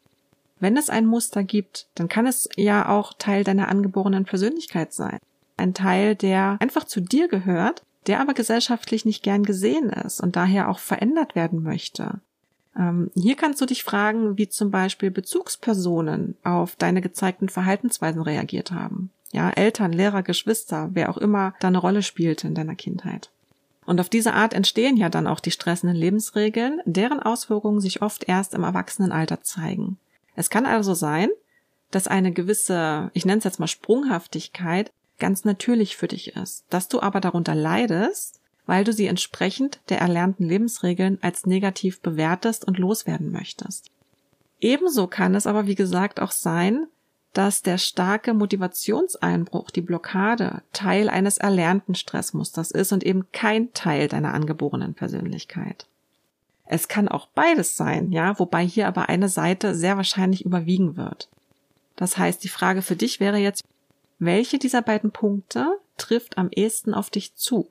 Wenn 0.60 0.76
es 0.76 0.88
ein 0.88 1.06
Muster 1.06 1.42
gibt, 1.42 1.88
dann 1.94 2.08
kann 2.08 2.26
es 2.26 2.48
ja 2.56 2.88
auch 2.88 3.12
Teil 3.14 3.44
deiner 3.44 3.68
angeborenen 3.68 4.24
Persönlichkeit 4.24 4.92
sein. 4.92 5.18
Ein 5.56 5.74
Teil, 5.74 6.14
der 6.14 6.56
einfach 6.60 6.84
zu 6.84 7.00
dir 7.00 7.28
gehört, 7.28 7.82
der 8.06 8.20
aber 8.20 8.34
gesellschaftlich 8.34 9.04
nicht 9.04 9.22
gern 9.22 9.42
gesehen 9.42 9.90
ist 9.90 10.20
und 10.20 10.36
daher 10.36 10.68
auch 10.68 10.78
verändert 10.78 11.34
werden 11.34 11.62
möchte. 11.62 12.20
Ähm, 12.76 13.10
hier 13.14 13.36
kannst 13.36 13.60
du 13.60 13.66
dich 13.66 13.84
fragen, 13.84 14.38
wie 14.38 14.48
zum 14.48 14.70
Beispiel 14.70 15.10
Bezugspersonen 15.10 16.36
auf 16.44 16.76
deine 16.76 17.00
gezeigten 17.00 17.48
Verhaltensweisen 17.48 18.22
reagiert 18.22 18.70
haben. 18.70 19.10
Ja, 19.36 19.50
Eltern, 19.50 19.92
Lehrer, 19.92 20.22
Geschwister, 20.22 20.88
wer 20.94 21.10
auch 21.10 21.18
immer 21.18 21.52
da 21.60 21.68
eine 21.68 21.76
Rolle 21.76 22.02
spielte 22.02 22.46
in 22.46 22.54
deiner 22.54 22.74
Kindheit. 22.74 23.28
Und 23.84 24.00
auf 24.00 24.08
diese 24.08 24.32
Art 24.32 24.54
entstehen 24.54 24.96
ja 24.96 25.10
dann 25.10 25.26
auch 25.26 25.40
die 25.40 25.50
stressenden 25.50 25.94
Lebensregeln, 25.94 26.80
deren 26.86 27.20
Auswirkungen 27.20 27.82
sich 27.82 28.00
oft 28.00 28.26
erst 28.26 28.54
im 28.54 28.64
Erwachsenenalter 28.64 29.42
zeigen. 29.42 29.98
Es 30.36 30.48
kann 30.48 30.64
also 30.64 30.94
sein, 30.94 31.28
dass 31.90 32.08
eine 32.08 32.32
gewisse, 32.32 33.10
ich 33.12 33.26
nenne 33.26 33.36
es 33.36 33.44
jetzt 33.44 33.60
mal 33.60 33.66
Sprunghaftigkeit, 33.66 34.90
ganz 35.18 35.44
natürlich 35.44 35.98
für 35.98 36.08
dich 36.08 36.34
ist, 36.34 36.64
dass 36.70 36.88
du 36.88 37.02
aber 37.02 37.20
darunter 37.20 37.54
leidest, 37.54 38.40
weil 38.64 38.84
du 38.84 38.92
sie 38.94 39.06
entsprechend 39.06 39.80
der 39.90 40.00
erlernten 40.00 40.48
Lebensregeln 40.48 41.18
als 41.20 41.44
negativ 41.44 42.00
bewertest 42.00 42.64
und 42.64 42.78
loswerden 42.78 43.32
möchtest. 43.32 43.90
Ebenso 44.62 45.06
kann 45.08 45.34
es 45.34 45.46
aber, 45.46 45.66
wie 45.66 45.74
gesagt, 45.74 46.20
auch 46.20 46.32
sein, 46.32 46.86
dass 47.36 47.60
der 47.60 47.76
starke 47.76 48.32
Motivationseinbruch, 48.32 49.70
die 49.70 49.82
Blockade, 49.82 50.62
Teil 50.72 51.10
eines 51.10 51.36
erlernten 51.36 51.94
Stressmusters 51.94 52.70
ist 52.70 52.92
und 52.92 53.04
eben 53.04 53.26
kein 53.30 53.74
Teil 53.74 54.08
deiner 54.08 54.32
angeborenen 54.32 54.94
Persönlichkeit. 54.94 55.86
Es 56.64 56.88
kann 56.88 57.08
auch 57.08 57.28
beides 57.28 57.76
sein, 57.76 58.10
ja, 58.10 58.38
wobei 58.38 58.66
hier 58.66 58.88
aber 58.88 59.10
eine 59.10 59.28
Seite 59.28 59.74
sehr 59.74 59.98
wahrscheinlich 59.98 60.46
überwiegen 60.46 60.96
wird. 60.96 61.28
Das 61.94 62.16
heißt, 62.16 62.42
die 62.42 62.48
Frage 62.48 62.80
für 62.80 62.96
dich 62.96 63.20
wäre 63.20 63.36
jetzt, 63.36 63.64
welche 64.18 64.58
dieser 64.58 64.80
beiden 64.80 65.10
Punkte 65.10 65.78
trifft 65.98 66.38
am 66.38 66.48
ehesten 66.50 66.94
auf 66.94 67.10
dich 67.10 67.34
zu? 67.34 67.68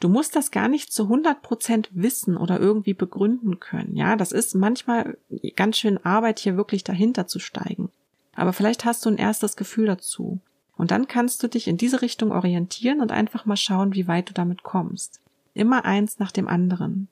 Du 0.00 0.10
musst 0.10 0.36
das 0.36 0.50
gar 0.50 0.68
nicht 0.68 0.92
zu 0.92 1.04
100 1.04 1.40
Prozent 1.40 1.88
wissen 1.92 2.36
oder 2.36 2.60
irgendwie 2.60 2.92
begründen 2.92 3.58
können. 3.58 3.96
Ja, 3.96 4.16
das 4.16 4.32
ist 4.32 4.54
manchmal 4.54 5.16
ganz 5.56 5.78
schön 5.78 5.96
Arbeit, 6.04 6.40
hier 6.40 6.58
wirklich 6.58 6.84
dahinter 6.84 7.26
zu 7.26 7.38
steigen. 7.38 7.90
Aber 8.36 8.52
vielleicht 8.52 8.84
hast 8.84 9.04
du 9.04 9.10
ein 9.10 9.18
erstes 9.18 9.56
Gefühl 9.56 9.86
dazu. 9.86 10.40
Und 10.76 10.90
dann 10.90 11.06
kannst 11.06 11.42
du 11.42 11.48
dich 11.48 11.68
in 11.68 11.76
diese 11.76 12.02
Richtung 12.02 12.32
orientieren 12.32 13.00
und 13.00 13.12
einfach 13.12 13.46
mal 13.46 13.56
schauen, 13.56 13.94
wie 13.94 14.08
weit 14.08 14.30
du 14.30 14.34
damit 14.34 14.62
kommst. 14.62 15.20
Immer 15.54 15.84
eins 15.84 16.18
nach 16.18 16.32
dem 16.32 16.48
anderen. 16.48 17.08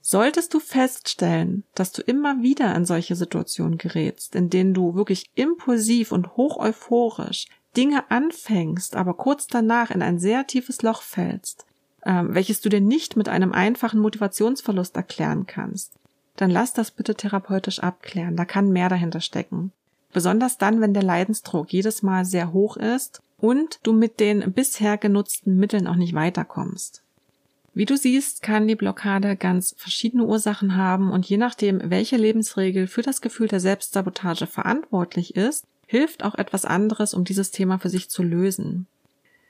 Solltest 0.00 0.54
du 0.54 0.60
feststellen, 0.60 1.64
dass 1.74 1.92
du 1.92 2.00
immer 2.00 2.40
wieder 2.42 2.74
in 2.74 2.86
solche 2.86 3.14
Situationen 3.14 3.76
gerätst, 3.76 4.34
in 4.34 4.48
denen 4.48 4.72
du 4.72 4.94
wirklich 4.94 5.26
impulsiv 5.34 6.12
und 6.12 6.36
hoch 6.36 6.56
euphorisch 6.56 7.46
Dinge 7.76 8.10
anfängst, 8.10 8.96
aber 8.96 9.14
kurz 9.14 9.46
danach 9.48 9.90
in 9.90 10.00
ein 10.00 10.18
sehr 10.18 10.46
tiefes 10.46 10.80
Loch 10.80 11.02
fällst, 11.02 11.66
ähm, 12.06 12.34
welches 12.34 12.62
du 12.62 12.70
dir 12.70 12.80
nicht 12.80 13.16
mit 13.16 13.28
einem 13.28 13.52
einfachen 13.52 14.00
Motivationsverlust 14.00 14.96
erklären 14.96 15.46
kannst, 15.46 15.92
dann 16.36 16.50
lass 16.50 16.72
das 16.72 16.90
bitte 16.90 17.14
therapeutisch 17.14 17.80
abklären. 17.80 18.36
Da 18.36 18.44
kann 18.44 18.70
mehr 18.70 18.88
dahinter 18.88 19.20
stecken. 19.20 19.72
Besonders 20.12 20.58
dann, 20.58 20.80
wenn 20.80 20.94
der 20.94 21.02
Leidensdruck 21.02 21.72
jedes 21.72 22.02
Mal 22.02 22.24
sehr 22.24 22.52
hoch 22.52 22.76
ist 22.76 23.20
und 23.38 23.78
du 23.82 23.92
mit 23.92 24.20
den 24.20 24.52
bisher 24.52 24.96
genutzten 24.96 25.56
Mitteln 25.56 25.86
auch 25.86 25.96
nicht 25.96 26.14
weiterkommst. 26.14 27.02
Wie 27.74 27.84
du 27.84 27.96
siehst, 27.96 28.42
kann 28.42 28.66
die 28.66 28.74
Blockade 28.74 29.36
ganz 29.36 29.74
verschiedene 29.78 30.24
Ursachen 30.24 30.76
haben 30.76 31.12
und 31.12 31.26
je 31.26 31.36
nachdem, 31.36 31.80
welche 31.84 32.16
Lebensregel 32.16 32.88
für 32.88 33.02
das 33.02 33.20
Gefühl 33.20 33.46
der 33.46 33.60
Selbstsabotage 33.60 34.46
verantwortlich 34.46 35.36
ist, 35.36 35.64
hilft 35.86 36.24
auch 36.24 36.34
etwas 36.34 36.64
anderes, 36.64 37.14
um 37.14 37.24
dieses 37.24 37.50
Thema 37.50 37.78
für 37.78 37.88
sich 37.88 38.10
zu 38.10 38.22
lösen. 38.22 38.86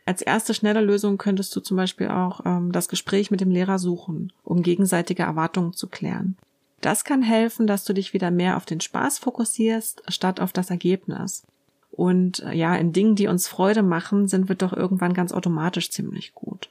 Als 0.04 0.22
erste 0.22 0.54
schnelle 0.54 0.80
Lösung 0.80 1.18
könntest 1.18 1.54
du 1.54 1.60
zum 1.60 1.76
Beispiel 1.76 2.08
auch 2.08 2.40
ähm, 2.46 2.72
das 2.72 2.88
Gespräch 2.88 3.30
mit 3.30 3.40
dem 3.40 3.50
Lehrer 3.50 3.78
suchen, 3.78 4.32
um 4.44 4.62
gegenseitige 4.62 5.22
Erwartungen 5.22 5.74
zu 5.74 5.86
klären. 5.86 6.36
Das 6.80 7.04
kann 7.04 7.22
helfen, 7.22 7.66
dass 7.66 7.84
du 7.84 7.92
dich 7.92 8.12
wieder 8.12 8.30
mehr 8.30 8.56
auf 8.56 8.64
den 8.64 8.80
Spaß 8.80 9.18
fokussierst, 9.18 10.02
statt 10.08 10.40
auf 10.40 10.52
das 10.52 10.70
Ergebnis. 10.70 11.44
Und 11.90 12.40
äh, 12.40 12.54
ja, 12.54 12.76
in 12.76 12.92
Dingen, 12.92 13.16
die 13.16 13.26
uns 13.26 13.48
Freude 13.48 13.82
machen, 13.82 14.28
sind 14.28 14.48
wir 14.48 14.54
doch 14.54 14.72
irgendwann 14.72 15.14
ganz 15.14 15.32
automatisch 15.32 15.90
ziemlich 15.90 16.34
gut. 16.34 16.70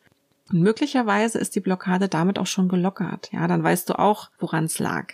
Und 0.49 0.61
möglicherweise 0.61 1.39
ist 1.39 1.55
die 1.55 1.59
Blockade 1.59 2.07
damit 2.07 2.39
auch 2.39 2.47
schon 2.47 2.69
gelockert. 2.69 3.29
Ja, 3.33 3.47
dann 3.47 3.63
weißt 3.63 3.89
du 3.89 3.99
auch, 3.99 4.29
woran 4.39 4.65
es 4.65 4.79
lag. 4.79 5.13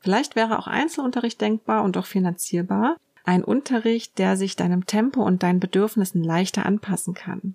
Vielleicht 0.00 0.36
wäre 0.36 0.58
auch 0.58 0.66
Einzelunterricht 0.66 1.40
denkbar 1.40 1.82
und 1.82 1.96
auch 1.96 2.04
finanzierbar. 2.04 2.96
Ein 3.24 3.42
Unterricht, 3.42 4.18
der 4.18 4.36
sich 4.36 4.54
deinem 4.54 4.84
Tempo 4.84 5.22
und 5.22 5.42
deinen 5.42 5.60
Bedürfnissen 5.60 6.22
leichter 6.22 6.66
anpassen 6.66 7.14
kann. 7.14 7.54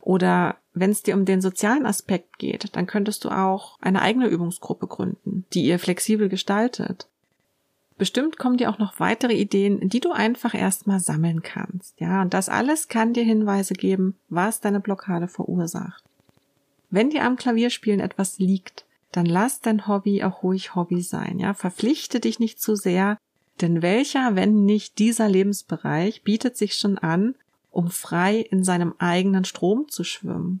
Oder 0.00 0.56
wenn 0.78 0.90
es 0.90 1.02
dir 1.02 1.14
um 1.14 1.24
den 1.24 1.40
sozialen 1.40 1.86
Aspekt 1.86 2.38
geht, 2.38 2.76
dann 2.76 2.86
könntest 2.86 3.24
du 3.24 3.30
auch 3.30 3.78
eine 3.80 4.02
eigene 4.02 4.28
Übungsgruppe 4.28 4.86
gründen, 4.86 5.46
die 5.54 5.64
ihr 5.64 5.78
flexibel 5.78 6.28
gestaltet. 6.28 7.08
Bestimmt 7.96 8.36
kommen 8.36 8.58
dir 8.58 8.68
auch 8.68 8.78
noch 8.78 9.00
weitere 9.00 9.32
Ideen, 9.32 9.88
die 9.88 10.00
du 10.00 10.12
einfach 10.12 10.54
erstmal 10.54 11.00
sammeln 11.00 11.42
kannst. 11.42 11.98
Ja, 11.98 12.20
und 12.20 12.34
das 12.34 12.50
alles 12.50 12.88
kann 12.88 13.14
dir 13.14 13.24
Hinweise 13.24 13.72
geben, 13.72 14.16
was 14.28 14.60
deine 14.60 14.80
Blockade 14.80 15.28
verursacht. 15.28 16.04
Wenn 16.90 17.08
dir 17.08 17.24
am 17.24 17.36
Klavierspielen 17.36 18.00
etwas 18.00 18.38
liegt, 18.38 18.84
dann 19.12 19.24
lass 19.24 19.62
dein 19.62 19.88
Hobby 19.88 20.22
auch 20.24 20.42
ruhig 20.42 20.74
Hobby 20.74 21.00
sein, 21.00 21.38
ja. 21.38 21.54
Verpflichte 21.54 22.20
dich 22.20 22.38
nicht 22.38 22.60
zu 22.60 22.76
sehr, 22.76 23.16
denn 23.62 23.80
welcher, 23.80 24.36
wenn 24.36 24.66
nicht 24.66 24.98
dieser 24.98 25.26
Lebensbereich, 25.26 26.22
bietet 26.22 26.58
sich 26.58 26.74
schon 26.74 26.98
an, 26.98 27.34
um 27.70 27.90
frei 27.90 28.40
in 28.40 28.62
seinem 28.62 28.94
eigenen 28.98 29.46
Strom 29.46 29.88
zu 29.88 30.04
schwimmen. 30.04 30.60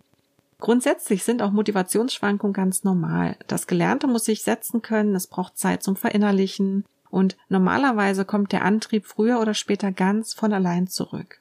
Grundsätzlich 0.58 1.22
sind 1.22 1.42
auch 1.42 1.50
Motivationsschwankungen 1.50 2.54
ganz 2.54 2.82
normal. 2.82 3.36
Das 3.46 3.66
Gelernte 3.66 4.06
muss 4.06 4.24
sich 4.24 4.42
setzen 4.42 4.82
können, 4.82 5.14
es 5.14 5.26
braucht 5.26 5.58
Zeit 5.58 5.82
zum 5.82 5.96
Verinnerlichen 5.96 6.84
und 7.10 7.36
normalerweise 7.48 8.24
kommt 8.24 8.52
der 8.52 8.64
Antrieb 8.64 9.06
früher 9.06 9.40
oder 9.40 9.54
später 9.54 9.92
ganz 9.92 10.32
von 10.32 10.52
allein 10.52 10.86
zurück. 10.86 11.40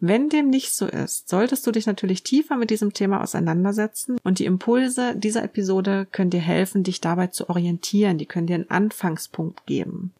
Wenn 0.00 0.28
dem 0.28 0.48
nicht 0.48 0.74
so 0.74 0.86
ist, 0.86 1.28
solltest 1.28 1.66
du 1.66 1.72
dich 1.72 1.86
natürlich 1.86 2.22
tiefer 2.22 2.56
mit 2.56 2.70
diesem 2.70 2.92
Thema 2.92 3.20
auseinandersetzen 3.20 4.18
und 4.22 4.38
die 4.38 4.44
Impulse 4.44 5.16
dieser 5.16 5.42
Episode 5.42 6.06
können 6.12 6.30
dir 6.30 6.40
helfen, 6.40 6.84
dich 6.84 7.00
dabei 7.00 7.28
zu 7.28 7.48
orientieren, 7.48 8.16
die 8.16 8.26
können 8.26 8.46
dir 8.46 8.54
einen 8.54 8.70
Anfangspunkt 8.70 9.66
geben. 9.66 10.12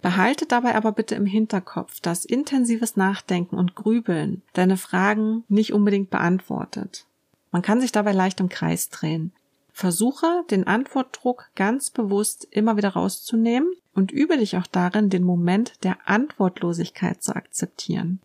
Behalte 0.00 0.46
dabei 0.46 0.74
aber 0.74 0.90
bitte 0.90 1.14
im 1.14 1.26
Hinterkopf, 1.26 2.00
dass 2.00 2.24
intensives 2.24 2.96
Nachdenken 2.96 3.56
und 3.56 3.76
Grübeln 3.76 4.42
deine 4.52 4.76
Fragen 4.76 5.44
nicht 5.48 5.72
unbedingt 5.72 6.10
beantwortet. 6.10 7.06
Man 7.52 7.62
kann 7.62 7.80
sich 7.80 7.92
dabei 7.92 8.12
leicht 8.12 8.40
im 8.40 8.48
Kreis 8.48 8.88
drehen. 8.88 9.32
Versuche, 9.72 10.44
den 10.50 10.66
Antwortdruck 10.66 11.50
ganz 11.54 11.90
bewusst 11.90 12.46
immer 12.50 12.76
wieder 12.76 12.90
rauszunehmen 12.90 13.72
und 13.94 14.10
übe 14.10 14.36
dich 14.36 14.56
auch 14.56 14.66
darin, 14.66 15.10
den 15.10 15.22
Moment 15.22 15.84
der 15.84 15.96
Antwortlosigkeit 16.06 17.22
zu 17.22 17.34
akzeptieren. 17.34 18.20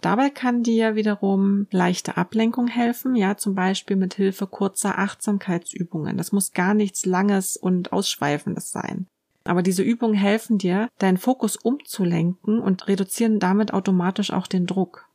Dabei 0.00 0.30
kann 0.30 0.62
dir 0.62 0.94
wiederum 0.94 1.66
leichte 1.70 2.16
Ablenkung 2.16 2.68
helfen, 2.68 3.14
ja, 3.16 3.36
zum 3.36 3.54
Beispiel 3.54 3.96
mit 3.96 4.14
Hilfe 4.14 4.46
kurzer 4.46 4.98
Achtsamkeitsübungen. 4.98 6.16
Das 6.16 6.32
muss 6.32 6.52
gar 6.52 6.72
nichts 6.72 7.04
Langes 7.04 7.56
und 7.56 7.92
Ausschweifendes 7.92 8.72
sein. 8.72 9.06
Aber 9.44 9.62
diese 9.62 9.82
Übungen 9.82 10.14
helfen 10.14 10.58
dir, 10.58 10.88
deinen 10.98 11.18
Fokus 11.18 11.56
umzulenken 11.56 12.60
und 12.60 12.88
reduzieren 12.88 13.40
damit 13.40 13.74
automatisch 13.74 14.32
auch 14.32 14.46
den 14.46 14.66
Druck. 14.66 15.06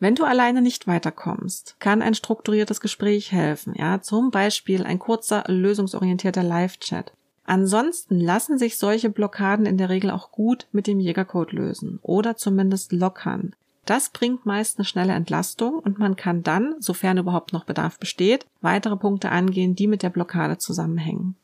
Wenn 0.00 0.14
du 0.14 0.24
alleine 0.24 0.62
nicht 0.62 0.86
weiterkommst, 0.86 1.76
kann 1.80 2.02
ein 2.02 2.14
strukturiertes 2.14 2.80
Gespräch 2.80 3.32
helfen, 3.32 3.74
ja, 3.76 4.00
zum 4.00 4.30
Beispiel 4.30 4.84
ein 4.84 4.98
kurzer, 4.98 5.44
lösungsorientierter 5.48 6.44
Live-Chat. 6.44 7.12
Ansonsten 7.44 8.20
lassen 8.20 8.58
sich 8.58 8.78
solche 8.78 9.10
Blockaden 9.10 9.66
in 9.66 9.78
der 9.78 9.88
Regel 9.88 10.10
auch 10.10 10.30
gut 10.30 10.68
mit 10.70 10.86
dem 10.86 11.00
Jägercode 11.00 11.52
lösen 11.52 11.98
oder 12.02 12.36
zumindest 12.36 12.92
lockern. 12.92 13.54
Das 13.86 14.10
bringt 14.10 14.44
meist 14.44 14.78
eine 14.78 14.84
schnelle 14.84 15.14
Entlastung 15.14 15.78
und 15.78 15.98
man 15.98 16.14
kann 16.14 16.42
dann, 16.42 16.74
sofern 16.78 17.16
überhaupt 17.16 17.54
noch 17.54 17.64
Bedarf 17.64 17.98
besteht, 17.98 18.44
weitere 18.60 18.96
Punkte 18.96 19.30
angehen, 19.30 19.74
die 19.74 19.86
mit 19.86 20.02
der 20.02 20.10
Blockade 20.10 20.58
zusammenhängen. 20.58 21.36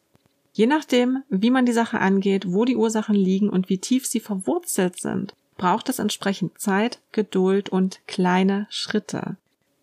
Je 0.52 0.66
nachdem, 0.66 1.22
wie 1.30 1.50
man 1.50 1.64
die 1.66 1.72
Sache 1.72 1.98
angeht, 2.00 2.52
wo 2.52 2.66
die 2.66 2.76
Ursachen 2.76 3.16
liegen 3.16 3.48
und 3.48 3.70
wie 3.70 3.78
tief 3.78 4.06
sie 4.06 4.20
verwurzelt 4.20 5.00
sind, 5.00 5.34
braucht 5.56 5.88
es 5.88 5.98
entsprechend 5.98 6.58
Zeit, 6.58 6.98
Geduld 7.12 7.68
und 7.68 8.00
kleine 8.06 8.66
Schritte. 8.70 9.36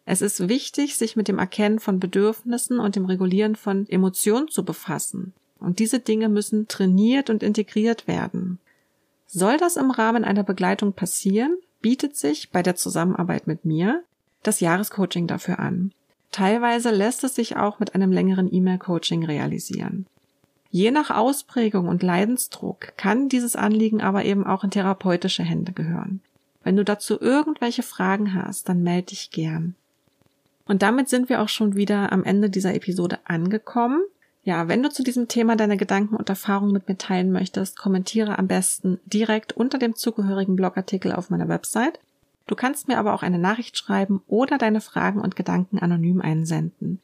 Es 0.05 0.21
ist 0.21 0.49
wichtig, 0.49 0.97
sich 0.97 1.15
mit 1.15 1.27
dem 1.27 1.39
Erkennen 1.39 1.79
von 1.79 1.99
Bedürfnissen 1.99 2.79
und 2.79 2.95
dem 2.95 3.05
Regulieren 3.05 3.55
von 3.55 3.87
Emotionen 3.87 4.47
zu 4.49 4.65
befassen. 4.65 5.33
Und 5.59 5.79
diese 5.79 5.99
Dinge 5.99 6.27
müssen 6.27 6.67
trainiert 6.67 7.29
und 7.29 7.43
integriert 7.43 8.07
werden. 8.07 8.59
Soll 9.27 9.57
das 9.57 9.77
im 9.77 9.91
Rahmen 9.91 10.25
einer 10.25 10.43
Begleitung 10.43 10.93
passieren, 10.93 11.57
bietet 11.81 12.17
sich 12.17 12.49
bei 12.49 12.63
der 12.63 12.75
Zusammenarbeit 12.75 13.47
mit 13.47 13.63
mir 13.63 14.03
das 14.43 14.59
Jahrescoaching 14.59 15.27
dafür 15.27 15.59
an. 15.59 15.93
Teilweise 16.31 16.91
lässt 16.91 17.23
es 17.23 17.35
sich 17.35 17.57
auch 17.57 17.79
mit 17.79 17.93
einem 17.93 18.11
längeren 18.11 18.51
E-Mail-Coaching 18.51 19.25
realisieren. 19.25 20.07
Je 20.71 20.89
nach 20.89 21.11
Ausprägung 21.11 21.89
und 21.89 22.01
Leidensdruck 22.01 22.93
kann 22.95 23.27
dieses 23.27 23.57
Anliegen 23.57 24.01
aber 24.01 24.23
eben 24.23 24.45
auch 24.47 24.63
in 24.63 24.71
therapeutische 24.71 25.43
Hände 25.43 25.73
gehören. 25.73 26.21
Wenn 26.63 26.77
du 26.77 26.85
dazu 26.85 27.19
irgendwelche 27.19 27.83
Fragen 27.83 28.33
hast, 28.33 28.69
dann 28.69 28.81
melde 28.81 29.07
dich 29.07 29.31
gern. 29.31 29.75
Und 30.65 30.81
damit 30.81 31.09
sind 31.09 31.27
wir 31.27 31.41
auch 31.41 31.49
schon 31.49 31.75
wieder 31.75 32.13
am 32.13 32.23
Ende 32.23 32.49
dieser 32.49 32.73
Episode 32.73 33.19
angekommen. 33.25 34.01
Ja, 34.43 34.69
wenn 34.69 34.81
du 34.81 34.89
zu 34.89 35.03
diesem 35.03 35.27
Thema 35.27 35.57
deine 35.57 35.75
Gedanken 35.75 36.15
und 36.15 36.29
Erfahrungen 36.29 36.71
mit 36.71 36.87
mir 36.87 36.97
teilen 36.97 37.31
möchtest, 37.31 37.77
kommentiere 37.77 38.39
am 38.39 38.47
besten 38.47 38.99
direkt 39.05 39.51
unter 39.51 39.77
dem 39.77 39.95
zugehörigen 39.95 40.55
Blogartikel 40.55 41.11
auf 41.11 41.29
meiner 41.29 41.49
Website. 41.49 41.99
Du 42.47 42.55
kannst 42.55 42.87
mir 42.87 42.97
aber 42.97 43.13
auch 43.13 43.23
eine 43.23 43.39
Nachricht 43.39 43.77
schreiben 43.77 44.21
oder 44.27 44.57
deine 44.57 44.81
Fragen 44.81 45.19
und 45.19 45.35
Gedanken 45.35 45.79
anonym 45.79 46.21
einsenden. 46.21 46.99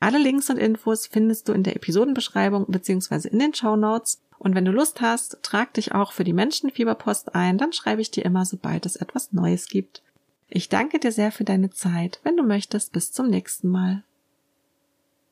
Alle 0.00 0.18
Links 0.18 0.48
und 0.48 0.56
Infos 0.56 1.06
findest 1.06 1.48
du 1.48 1.52
in 1.52 1.62
der 1.62 1.76
Episodenbeschreibung 1.76 2.66
bzw. 2.68 3.28
in 3.28 3.38
den 3.38 3.54
Show 3.54 3.76
Notes. 3.76 4.20
Und 4.38 4.54
wenn 4.54 4.64
du 4.64 4.72
Lust 4.72 5.02
hast, 5.02 5.38
trag 5.42 5.74
dich 5.74 5.92
auch 5.92 6.12
für 6.12 6.24
die 6.24 6.32
Menschenfieberpost 6.32 7.34
ein, 7.34 7.58
dann 7.58 7.74
schreibe 7.74 8.00
ich 8.00 8.10
dir 8.10 8.24
immer, 8.24 8.46
sobald 8.46 8.86
es 8.86 8.96
etwas 8.96 9.32
Neues 9.32 9.68
gibt. 9.68 10.02
Ich 10.48 10.70
danke 10.70 10.98
dir 10.98 11.12
sehr 11.12 11.30
für 11.30 11.44
deine 11.44 11.70
Zeit. 11.70 12.20
Wenn 12.24 12.38
du 12.38 12.42
möchtest, 12.42 12.92
bis 12.92 13.12
zum 13.12 13.28
nächsten 13.28 13.68
Mal. 13.68 14.02